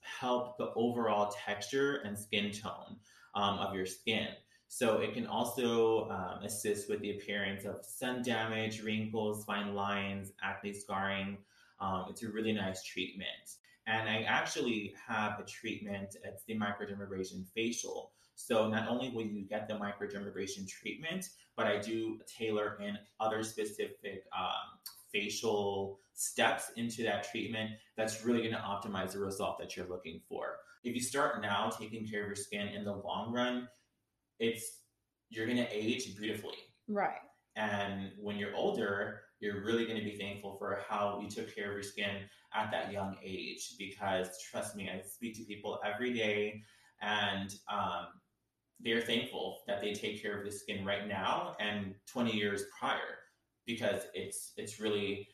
help 0.00 0.56
the 0.56 0.72
overall 0.74 1.30
texture 1.30 1.96
and 1.96 2.18
skin 2.18 2.50
tone 2.50 2.96
um, 3.34 3.58
of 3.58 3.74
your 3.74 3.84
skin. 3.84 4.28
So 4.68 5.00
it 5.00 5.12
can 5.12 5.26
also 5.26 6.08
um, 6.08 6.42
assist 6.42 6.88
with 6.88 7.00
the 7.00 7.10
appearance 7.10 7.66
of 7.66 7.84
sun 7.84 8.22
damage, 8.22 8.82
wrinkles, 8.82 9.44
fine 9.44 9.74
lines, 9.74 10.32
acne 10.42 10.72
scarring. 10.72 11.36
Um, 11.78 12.06
it's 12.08 12.22
a 12.22 12.30
really 12.30 12.54
nice 12.54 12.82
treatment. 12.82 13.58
And 13.86 14.08
I 14.08 14.22
actually 14.22 14.94
have 15.06 15.38
a 15.38 15.44
treatment, 15.44 16.16
it's 16.24 16.44
the 16.44 16.54
microdermabrasion 16.54 17.44
facial. 17.54 18.12
So 18.46 18.68
not 18.68 18.88
only 18.88 19.10
will 19.10 19.26
you 19.26 19.42
get 19.42 19.68
the 19.68 19.74
microdermabrasion 19.74 20.66
treatment, 20.66 21.28
but 21.56 21.66
I 21.66 21.78
do 21.78 22.18
tailor 22.26 22.78
in 22.80 22.96
other 23.20 23.42
specific 23.42 24.24
um, 24.36 24.78
facial 25.12 26.00
steps 26.14 26.72
into 26.76 27.02
that 27.02 27.30
treatment 27.30 27.70
that's 27.96 28.24
really 28.24 28.40
going 28.40 28.54
to 28.54 28.58
optimize 28.58 29.12
the 29.12 29.18
result 29.18 29.58
that 29.58 29.76
you're 29.76 29.88
looking 29.88 30.20
for. 30.26 30.56
If 30.84 30.94
you 30.94 31.02
start 31.02 31.42
now 31.42 31.68
taking 31.68 32.06
care 32.06 32.22
of 32.22 32.28
your 32.28 32.36
skin 32.36 32.68
in 32.68 32.84
the 32.84 32.94
long 32.94 33.32
run, 33.32 33.68
it's 34.38 34.78
you're 35.28 35.46
going 35.46 35.58
to 35.58 35.68
age 35.70 36.16
beautifully. 36.16 36.56
Right. 36.88 37.20
And 37.56 38.12
when 38.18 38.36
you're 38.36 38.56
older, 38.56 39.20
you're 39.40 39.62
really 39.62 39.84
going 39.84 39.98
to 39.98 40.04
be 40.04 40.16
thankful 40.16 40.56
for 40.58 40.80
how 40.88 41.20
you 41.22 41.28
took 41.28 41.54
care 41.54 41.68
of 41.68 41.74
your 41.74 41.82
skin 41.82 42.22
at 42.54 42.70
that 42.70 42.90
young 42.90 43.16
age. 43.22 43.74
Because 43.78 44.42
trust 44.50 44.76
me, 44.76 44.88
I 44.88 45.02
speak 45.06 45.36
to 45.36 45.44
people 45.44 45.78
every 45.84 46.14
day, 46.14 46.62
and 47.02 47.54
um, 47.70 48.06
they're 48.82 49.00
thankful 49.00 49.58
that 49.66 49.80
they 49.80 49.92
take 49.92 50.22
care 50.22 50.38
of 50.38 50.44
the 50.44 50.50
skin 50.52 50.84
right 50.84 51.06
now 51.06 51.54
and 51.60 51.94
20 52.10 52.34
years 52.34 52.64
prior. 52.78 53.18
Because 53.66 54.02
it's 54.14 54.52
it's 54.56 54.80
really 54.80 55.28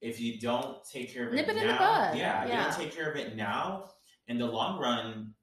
if 0.00 0.20
you 0.20 0.38
don't 0.40 0.78
take 0.90 1.12
care 1.12 1.26
of 1.28 1.32
it 1.34 1.36
Nip 1.36 1.48
it 1.48 1.54
now, 1.56 1.60
in 1.62 1.66
the 1.68 1.74
bud. 1.74 2.16
yeah, 2.18 2.46
Yeah. 2.46 2.46
you 2.46 2.62
don't 2.70 2.80
take 2.80 2.94
care 2.94 3.10
of 3.10 3.16
it 3.16 3.36
now. 3.36 3.90
In 4.28 4.38
the 4.38 4.46
long 4.46 4.78
run, 4.80 5.34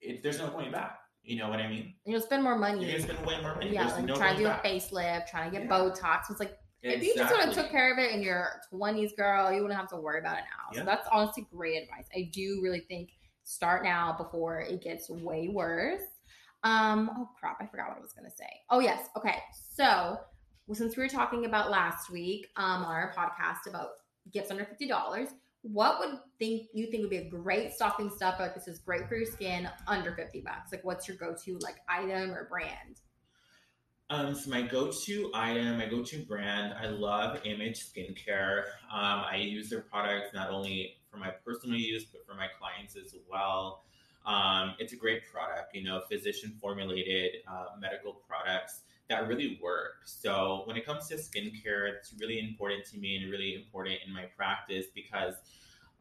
it, 0.00 0.22
there's 0.22 0.38
no 0.38 0.48
going 0.48 0.70
back. 0.70 0.98
You 1.22 1.36
know 1.38 1.48
what 1.48 1.60
I 1.60 1.68
mean? 1.68 1.94
You'll 2.04 2.20
spend 2.20 2.42
more 2.42 2.58
money. 2.58 2.84
Gonna 2.86 3.00
spend 3.00 3.24
way 3.26 3.40
more 3.40 3.54
money. 3.54 3.72
yeah, 3.72 3.84
There's 3.84 3.94
like 3.96 4.04
no 4.04 4.16
trying 4.16 4.36
to 4.36 4.42
do 4.42 4.48
going 4.48 4.58
a 4.58 4.68
facelift, 4.68 5.28
trying 5.30 5.50
to 5.50 5.56
get 5.58 5.66
Yeah. 5.66 5.70
Botox. 5.72 6.30
It's 6.30 6.40
like 6.40 6.58
if 6.82 7.02
you 7.02 7.14
just 7.16 7.32
would 7.32 7.44
have 7.44 7.54
took 7.54 7.70
care 7.70 7.92
of 7.92 7.98
it 7.98 8.10
in 8.12 8.22
your 8.22 8.60
twenties, 8.68 9.12
girl, 9.12 9.52
you 9.52 9.62
wouldn't 9.62 9.78
have 9.78 9.88
to 9.90 9.96
worry 9.96 10.18
about 10.18 10.38
it 10.38 10.44
now. 10.44 10.72
Yeah. 10.72 10.80
So 10.80 10.84
that's 10.84 11.08
honestly 11.12 11.46
great 11.52 11.82
advice. 11.84 12.06
I 12.14 12.28
do 12.32 12.60
really 12.62 12.80
think 12.80 13.10
start 13.44 13.84
now 13.84 14.14
before 14.18 14.60
it 14.60 14.82
gets 14.82 15.08
way 15.08 15.48
worse. 15.48 16.02
Um, 16.64 17.10
oh 17.16 17.28
crap, 17.38 17.58
I 17.60 17.66
forgot 17.66 17.88
what 17.88 17.98
I 17.98 18.00
was 18.00 18.12
gonna 18.12 18.30
say. 18.30 18.48
Oh 18.70 18.80
yes, 18.80 19.08
okay. 19.16 19.36
So 19.74 20.18
well, 20.66 20.76
since 20.76 20.96
we 20.96 21.02
were 21.02 21.08
talking 21.08 21.44
about 21.44 21.70
last 21.70 22.10
week 22.10 22.48
um, 22.56 22.84
on 22.84 22.94
our 22.94 23.12
podcast 23.16 23.68
about 23.68 23.88
gifts 24.32 24.50
under 24.50 24.64
fifty 24.64 24.86
dollars, 24.86 25.28
what 25.62 25.98
would 26.00 26.18
think 26.38 26.68
you 26.72 26.90
think 26.90 27.02
would 27.02 27.10
be 27.10 27.18
a 27.18 27.28
great 27.28 27.72
stocking 27.72 28.10
stuffer? 28.10 28.44
Like 28.44 28.54
this 28.54 28.68
is 28.68 28.78
great 28.78 29.08
for 29.08 29.16
your 29.16 29.26
skin 29.26 29.68
under 29.86 30.14
fifty 30.14 30.40
bucks. 30.40 30.72
Like 30.72 30.84
what's 30.84 31.08
your 31.08 31.16
go 31.16 31.34
to 31.44 31.58
like 31.58 31.76
item 31.88 32.30
or 32.30 32.48
brand? 32.48 33.00
Um, 34.10 34.34
so 34.34 34.50
my 34.50 34.60
go-to 34.60 35.30
item, 35.32 35.78
my 35.78 35.86
go-to 35.86 36.18
brand, 36.26 36.74
I 36.78 36.88
love 36.88 37.40
Image 37.46 37.80
Skincare. 37.80 38.64
Um, 38.92 39.24
I 39.30 39.36
use 39.36 39.70
their 39.70 39.80
products 39.80 40.34
not 40.34 40.50
only 40.50 40.96
for 41.10 41.16
my 41.16 41.30
personal 41.30 41.78
use, 41.78 42.04
but 42.04 42.26
for 42.26 42.34
my 42.34 42.48
clients 42.58 42.94
as 42.94 43.14
well. 43.26 43.84
Um, 44.26 44.74
it's 44.78 44.92
a 44.92 44.96
great 44.96 45.22
product, 45.30 45.74
you 45.74 45.82
know, 45.82 46.00
physician 46.10 46.56
formulated 46.60 47.42
uh, 47.48 47.66
medical 47.80 48.12
products 48.12 48.82
that 49.08 49.26
really 49.28 49.58
work. 49.62 50.02
So 50.04 50.62
when 50.64 50.76
it 50.76 50.86
comes 50.86 51.08
to 51.08 51.16
skincare, 51.16 51.92
it's 51.92 52.14
really 52.20 52.38
important 52.38 52.86
to 52.92 52.98
me 52.98 53.16
and 53.16 53.30
really 53.30 53.54
important 53.54 53.96
in 54.06 54.12
my 54.12 54.24
practice 54.36 54.86
because 54.94 55.34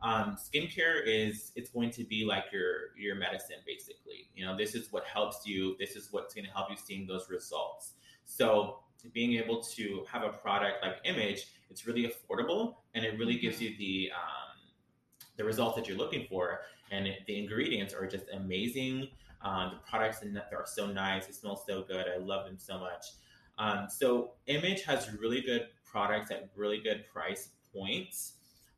um, 0.04 0.38
skincare 0.38 1.02
is 1.06 1.52
it's 1.56 1.70
going 1.70 1.92
to 1.92 2.04
be 2.04 2.26
like 2.26 2.46
your 2.52 2.96
your 2.98 3.16
medicine 3.16 3.58
basically. 3.66 4.30
You 4.36 4.46
know, 4.46 4.58
this 4.58 4.74
is 4.74 4.92
what 4.92 5.04
helps 5.06 5.46
you. 5.46 5.76
This 5.80 5.96
is 5.96 6.10
what's 6.12 6.34
going 6.34 6.46
to 6.46 6.52
help 6.52 6.70
you 6.70 6.78
seeing 6.78 7.06
those 7.06 7.30
results. 7.30 7.94
So 8.26 8.80
being 9.14 9.34
able 9.34 9.62
to 9.62 10.06
have 10.12 10.24
a 10.24 10.30
product 10.30 10.84
like 10.84 10.98
Image, 11.06 11.48
it's 11.70 11.88
really 11.88 12.12
affordable 12.12 12.76
and 12.94 13.04
it 13.04 13.18
really 13.18 13.38
gives 13.38 13.62
you 13.62 13.76
the 13.78 14.12
um, 14.16 14.41
the 15.42 15.48
results 15.48 15.76
that 15.76 15.88
you're 15.88 15.98
looking 15.98 16.26
for. 16.30 16.62
And 16.92 17.08
it, 17.08 17.20
the 17.26 17.38
ingredients 17.40 17.94
are 17.94 18.06
just 18.06 18.26
amazing. 18.34 19.08
Um, 19.42 19.72
the 19.74 19.90
products 19.90 20.22
and 20.22 20.38
are 20.38 20.66
so 20.66 20.86
nice. 20.86 21.28
It 21.28 21.36
smells 21.36 21.64
so 21.68 21.84
good. 21.84 22.06
I 22.08 22.20
love 22.20 22.46
them 22.46 22.58
so 22.60 22.80
much. 22.80 23.06
Um, 23.58 23.88
so 23.90 24.34
Image 24.48 24.84
has 24.84 25.12
really 25.14 25.42
good 25.42 25.68
products 25.84 26.32
at 26.32 26.50
really 26.56 26.80
good 26.80 27.06
price 27.12 27.50
points. 27.74 28.34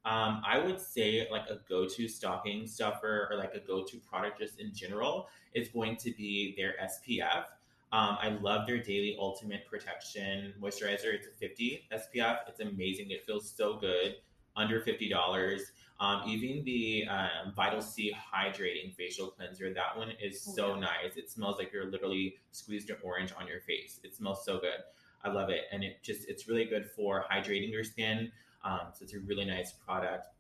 Um, 0.05 0.41
I 0.45 0.57
would 0.57 0.79
say 0.79 1.27
like 1.31 1.49
a 1.49 1.59
go-to 1.67 2.07
stocking 2.07 2.67
stuffer 2.67 3.27
or 3.29 3.37
like 3.37 3.53
a 3.53 3.59
go-to 3.59 3.97
product 3.97 4.39
just 4.39 4.59
in 4.59 4.73
general 4.73 5.27
is 5.53 5.69
going 5.69 5.97
to 5.97 6.11
be 6.11 6.55
their 6.57 6.73
SPF. 6.81 7.45
Um, 7.91 8.17
I 8.21 8.37
love 8.41 8.67
their 8.67 8.81
Daily 8.81 9.15
Ultimate 9.19 9.65
Protection 9.69 10.53
Moisturizer. 10.61 11.13
It's 11.13 11.27
a 11.27 11.31
50 11.39 11.87
SPF. 11.93 12.39
It's 12.47 12.59
amazing. 12.59 13.11
It 13.11 13.25
feels 13.25 13.49
so 13.49 13.77
good. 13.77 14.15
Under 14.55 14.81
fifty 14.81 15.09
dollars. 15.09 15.61
Um, 16.03 16.23
even 16.27 16.65
the 16.65 17.05
um, 17.07 17.53
Vital 17.55 17.81
C 17.81 18.13
Hydrating 18.13 18.93
Facial 18.93 19.27
Cleanser. 19.27 19.73
That 19.73 19.95
one 19.95 20.11
is 20.21 20.45
Oh, 20.49 20.53
so 20.55 20.73
yeah. 20.73 20.81
nice. 20.81 21.15
It 21.15 21.31
smells 21.31 21.57
like 21.57 21.71
you're 21.71 21.89
literally 21.89 22.35
squeezed 22.51 22.89
an 22.89 22.97
orange 23.01 23.31
on 23.39 23.47
your 23.47 23.61
face. 23.61 24.01
It 24.03 24.13
smells 24.13 24.43
so 24.43 24.59
good. 24.59 24.79
I 25.23 25.29
love 25.29 25.49
it, 25.49 25.61
and 25.71 25.81
it 25.81 26.03
just 26.03 26.27
it's 26.27 26.49
really 26.49 26.65
good 26.65 26.85
for 26.93 27.23
hydrating 27.31 27.71
your 27.71 27.85
skin. 27.85 28.33
Um, 28.65 28.81
so 28.93 29.03
it's 29.03 29.13
a 29.13 29.19
really 29.19 29.45
nice 29.45 29.71
product. 29.71 30.33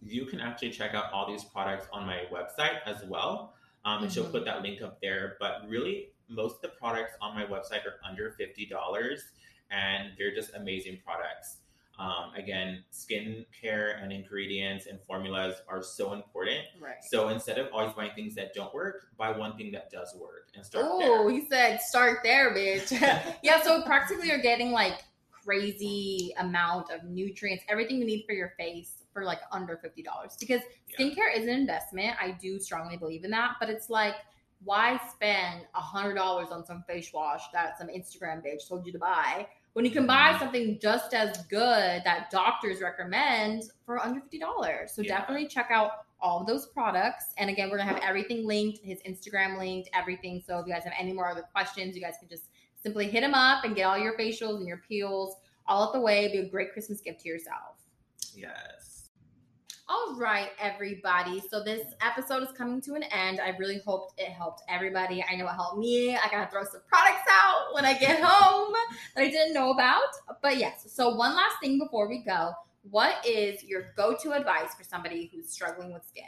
You 0.00 0.24
can 0.24 0.40
actually 0.40 0.70
check 0.70 0.94
out 0.94 1.12
all 1.12 1.26
these 1.26 1.42
products 1.42 1.88
on 1.92 2.06
my 2.06 2.20
website 2.32 2.78
as 2.86 3.04
well. 3.04 3.54
Um, 3.84 4.04
and 4.04 4.12
she'll 4.12 4.26
Mhm. 4.26 4.30
put 4.32 4.44
that 4.44 4.62
link 4.62 4.82
up 4.82 5.00
there. 5.00 5.36
But 5.40 5.68
really, 5.68 6.12
most 6.28 6.56
of 6.56 6.62
the 6.62 6.68
products 6.68 7.16
on 7.20 7.34
my 7.34 7.44
website 7.44 7.84
are 7.84 7.98
under 8.04 8.30
$50 8.38 9.32
and 9.72 10.12
they're 10.16 10.34
just 10.34 10.54
amazing 10.54 11.00
products. 11.04 11.61
Um, 11.98 12.32
again, 12.34 12.82
skin 12.90 13.44
care 13.60 13.98
and 14.02 14.12
ingredients 14.12 14.86
and 14.86 14.98
formulas 15.06 15.56
are 15.68 15.82
so 15.82 16.14
important. 16.14 16.60
Right. 16.80 16.96
So 17.02 17.28
instead 17.28 17.58
of 17.58 17.68
always 17.72 17.92
buying 17.92 18.12
things 18.14 18.34
that 18.36 18.54
don't 18.54 18.72
work, 18.74 19.08
buy 19.18 19.30
one 19.30 19.56
thing 19.56 19.70
that 19.72 19.90
does 19.90 20.14
work 20.18 20.48
and 20.54 20.64
start 20.64 20.86
Oh, 20.88 21.28
he 21.28 21.46
said 21.46 21.80
start 21.80 22.20
there, 22.24 22.54
bitch. 22.54 22.90
yeah, 23.42 23.62
so 23.62 23.82
practically 23.82 24.28
you're 24.28 24.38
getting 24.40 24.72
like 24.72 25.04
crazy 25.30 26.34
amount 26.38 26.90
of 26.90 27.04
nutrients, 27.04 27.64
everything 27.68 27.98
you 27.98 28.06
need 28.06 28.24
for 28.26 28.32
your 28.32 28.54
face 28.58 29.02
for 29.12 29.24
like 29.24 29.40
under 29.50 29.76
fifty 29.76 30.02
dollars. 30.02 30.36
Because 30.40 30.62
Yeah. 30.88 31.06
skincare 31.06 31.36
is 31.36 31.42
an 31.42 31.50
investment. 31.50 32.16
I 32.20 32.32
do 32.40 32.58
strongly 32.58 32.96
believe 32.96 33.24
in 33.24 33.30
that, 33.32 33.56
but 33.60 33.68
it's 33.68 33.90
like 33.90 34.14
why 34.64 34.98
spend 35.10 35.62
a 35.74 35.80
hundred 35.80 36.14
dollars 36.14 36.48
on 36.50 36.64
some 36.64 36.84
face 36.88 37.12
wash 37.12 37.42
that 37.52 37.76
some 37.78 37.88
Instagram 37.88 38.42
bitch 38.44 38.68
told 38.68 38.86
you 38.86 38.92
to 38.92 38.98
buy 38.98 39.46
when 39.74 39.84
you 39.84 39.90
can 39.90 40.06
buy 40.06 40.36
something 40.38 40.78
just 40.80 41.14
as 41.14 41.44
good 41.46 42.02
that 42.04 42.30
doctors 42.30 42.80
recommend 42.80 43.64
for 43.86 43.98
under 43.98 44.20
fifty 44.20 44.38
dollars? 44.38 44.92
So 44.92 45.02
Yeah. 45.02 45.18
definitely 45.18 45.48
check 45.48 45.68
out 45.70 46.06
all 46.20 46.40
of 46.40 46.46
those 46.46 46.66
products. 46.66 47.34
And 47.38 47.50
again, 47.50 47.70
we're 47.70 47.78
gonna 47.78 47.92
have 47.92 48.02
everything 48.02 48.46
linked, 48.46 48.78
his 48.84 49.00
Instagram 49.02 49.58
linked, 49.58 49.90
everything. 49.92 50.42
So 50.46 50.58
if 50.58 50.66
you 50.66 50.72
guys 50.72 50.84
have 50.84 50.94
any 50.98 51.12
more 51.12 51.28
other 51.28 51.42
questions, 51.52 51.96
you 51.96 52.02
guys 52.02 52.14
can 52.20 52.28
just 52.28 52.50
simply 52.82 53.06
hit 53.08 53.22
him 53.22 53.34
up 53.34 53.64
and 53.64 53.74
get 53.74 53.84
all 53.84 53.98
your 53.98 54.16
facials 54.16 54.56
and 54.58 54.66
your 54.66 54.78
peels 54.78 55.36
all 55.66 55.86
out 55.86 55.92
the 55.92 56.00
way. 56.00 56.28
Be 56.30 56.38
a 56.38 56.48
great 56.48 56.72
Christmas 56.72 57.00
gift 57.00 57.20
to 57.22 57.28
yourself. 57.28 57.76
Yes. 58.34 58.91
All 59.88 60.14
right, 60.16 60.50
everybody. 60.60 61.42
So 61.50 61.62
this 61.62 61.86
episode 62.00 62.42
is 62.42 62.50
coming 62.56 62.80
to 62.82 62.94
an 62.94 63.02
end. 63.02 63.40
I 63.40 63.50
really 63.58 63.80
hoped 63.84 64.14
it 64.18 64.28
helped 64.30 64.62
everybody. 64.68 65.24
I 65.28 65.34
know 65.34 65.46
it 65.46 65.54
helped 65.54 65.78
me. 65.78 66.16
I 66.16 66.28
gotta 66.30 66.50
throw 66.50 66.62
some 66.64 66.82
products 66.88 67.28
out 67.30 67.74
when 67.74 67.84
I 67.84 67.98
get 67.98 68.22
home 68.22 68.72
that 69.16 69.22
I 69.22 69.28
didn't 69.28 69.54
know 69.54 69.70
about. 69.72 70.02
But 70.40 70.58
yes, 70.58 70.86
so 70.88 71.14
one 71.14 71.34
last 71.34 71.56
thing 71.60 71.78
before 71.78 72.08
we 72.08 72.22
go. 72.24 72.52
what 72.90 73.24
is 73.24 73.62
your 73.62 73.92
go-to 73.96 74.32
advice 74.32 74.74
for 74.76 74.82
somebody 74.82 75.30
who's 75.32 75.48
struggling 75.48 75.92
with 75.92 76.04
skin? 76.04 76.24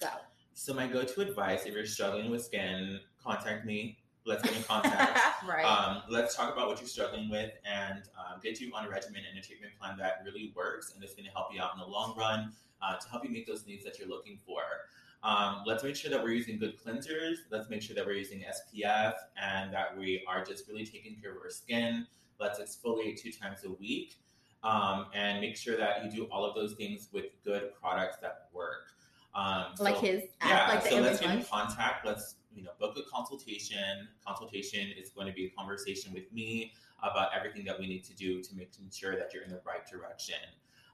Go. 0.00 0.08
So 0.54 0.72
my 0.72 0.86
go-to 0.86 1.20
advice, 1.20 1.66
if 1.66 1.74
you're 1.74 1.84
struggling 1.86 2.30
with 2.30 2.44
skin, 2.44 3.00
contact 3.22 3.66
me. 3.66 3.98
Let's 4.24 4.42
get 4.42 4.56
in 4.56 4.62
contact. 4.64 5.20
right. 5.48 5.64
Um, 5.64 6.02
let's 6.08 6.36
talk 6.36 6.52
about 6.52 6.68
what 6.68 6.80
you're 6.80 6.88
struggling 6.88 7.28
with 7.28 7.52
and 7.64 8.02
um, 8.18 8.40
get 8.42 8.60
you 8.60 8.72
on 8.74 8.84
a 8.84 8.88
regimen 8.88 9.22
and 9.28 9.38
a 9.38 9.42
treatment 9.42 9.72
plan 9.80 9.96
that 9.98 10.22
really 10.24 10.52
works 10.56 10.92
and 10.94 11.02
is 11.02 11.12
going 11.12 11.26
to 11.26 11.32
help 11.32 11.52
you 11.52 11.60
out 11.60 11.70
in 11.74 11.80
the 11.80 11.86
long 11.86 12.16
run 12.16 12.52
uh, 12.82 12.96
to 12.96 13.08
help 13.08 13.24
you 13.24 13.30
meet 13.30 13.46
those 13.46 13.66
needs 13.66 13.84
that 13.84 13.98
you're 13.98 14.08
looking 14.08 14.38
for. 14.44 14.60
Um, 15.22 15.62
let's 15.66 15.82
make 15.82 15.96
sure 15.96 16.10
that 16.10 16.22
we're 16.22 16.30
using 16.30 16.58
good 16.58 16.74
cleansers. 16.78 17.36
Let's 17.50 17.68
make 17.68 17.82
sure 17.82 17.96
that 17.96 18.06
we're 18.06 18.16
using 18.16 18.40
SPF 18.40 19.14
and 19.42 19.72
that 19.72 19.96
we 19.96 20.22
are 20.28 20.44
just 20.44 20.68
really 20.68 20.86
taking 20.86 21.16
care 21.20 21.32
of 21.32 21.38
our 21.38 21.50
skin. 21.50 22.06
Let's 22.38 22.60
exfoliate 22.60 23.20
two 23.20 23.32
times 23.32 23.64
a 23.64 23.72
week 23.72 24.14
um, 24.62 25.06
and 25.14 25.40
make 25.40 25.56
sure 25.56 25.76
that 25.76 26.04
you 26.04 26.10
do 26.10 26.24
all 26.30 26.44
of 26.44 26.54
those 26.54 26.74
things 26.74 27.08
with 27.12 27.26
good 27.44 27.72
products 27.80 28.18
that 28.22 28.48
work. 28.52 28.86
Um, 29.34 29.66
so, 29.74 29.84
like 29.84 29.98
his, 29.98 30.22
yeah. 30.44 30.68
like 30.68 30.84
the 30.84 30.90
so 30.90 31.00
let's 31.00 31.20
get 31.20 31.30
in 31.30 31.44
contact. 31.44 32.06
Let's 32.06 32.36
you 32.54 32.62
know 32.62 32.70
book 32.80 32.96
a 32.96 33.02
consultation. 33.10 34.08
Consultation 34.26 34.88
is 34.98 35.10
going 35.10 35.26
to 35.26 35.32
be 35.32 35.46
a 35.46 35.50
conversation 35.50 36.12
with 36.12 36.32
me 36.32 36.72
about 37.02 37.28
everything 37.36 37.64
that 37.66 37.78
we 37.78 37.86
need 37.86 38.02
to 38.04 38.14
do 38.14 38.42
to 38.42 38.56
make 38.56 38.70
sure 38.90 39.16
that 39.16 39.34
you're 39.34 39.42
in 39.42 39.50
the 39.50 39.60
right 39.66 39.86
direction. 39.90 40.36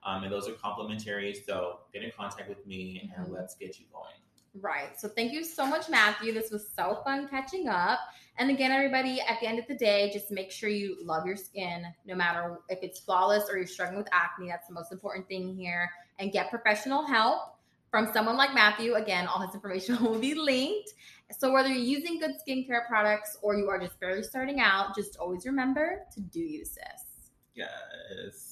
Um, 0.04 0.24
and 0.24 0.32
those 0.32 0.48
are 0.48 0.52
complimentary. 0.52 1.34
So 1.34 1.80
get 1.92 2.02
in 2.02 2.10
contact 2.16 2.48
with 2.48 2.66
me 2.66 3.10
and 3.16 3.26
Mhm. 3.26 3.32
let's 3.32 3.54
get 3.54 3.78
you 3.78 3.86
going. 3.92 4.14
Right. 4.54 4.98
So 5.00 5.08
thank 5.08 5.32
you 5.32 5.44
so 5.44 5.64
much, 5.66 5.88
Matthew. 5.88 6.32
This 6.32 6.50
was 6.50 6.68
so 6.76 7.00
fun 7.04 7.26
catching 7.28 7.68
up. 7.68 8.00
And 8.36 8.50
again, 8.50 8.70
everybody, 8.70 9.20
at 9.20 9.40
the 9.40 9.46
end 9.46 9.58
of 9.58 9.66
the 9.66 9.74
day, 9.74 10.10
just 10.12 10.30
make 10.30 10.50
sure 10.50 10.68
you 10.68 10.98
love 11.02 11.24
your 11.26 11.36
skin, 11.36 11.86
no 12.04 12.14
matter 12.14 12.58
if 12.68 12.78
it's 12.82 13.00
flawless 13.00 13.48
or 13.48 13.56
you're 13.56 13.66
struggling 13.66 13.98
with 13.98 14.08
acne. 14.12 14.48
That's 14.48 14.68
the 14.68 14.74
most 14.74 14.92
important 14.92 15.26
thing 15.28 15.54
here. 15.56 15.90
And 16.18 16.32
get 16.32 16.50
professional 16.50 17.06
help 17.06 17.56
from 17.90 18.12
someone 18.12 18.36
like 18.36 18.52
Matthew. 18.54 18.94
Again, 18.94 19.26
all 19.26 19.40
his 19.40 19.54
information 19.54 19.96
will 20.04 20.18
be 20.18 20.34
linked. 20.34 20.90
So 21.38 21.50
whether 21.50 21.68
you're 21.68 21.78
using 21.78 22.20
good 22.20 22.32
skincare 22.46 22.86
products 22.88 23.38
or 23.40 23.56
you 23.56 23.68
are 23.70 23.78
just 23.78 23.98
barely 24.00 24.22
starting 24.22 24.60
out, 24.60 24.94
just 24.94 25.16
always 25.16 25.46
remember 25.46 26.04
to 26.12 26.20
do 26.20 26.40
you, 26.40 26.64
sis. 26.66 27.30
Yes. 27.54 28.51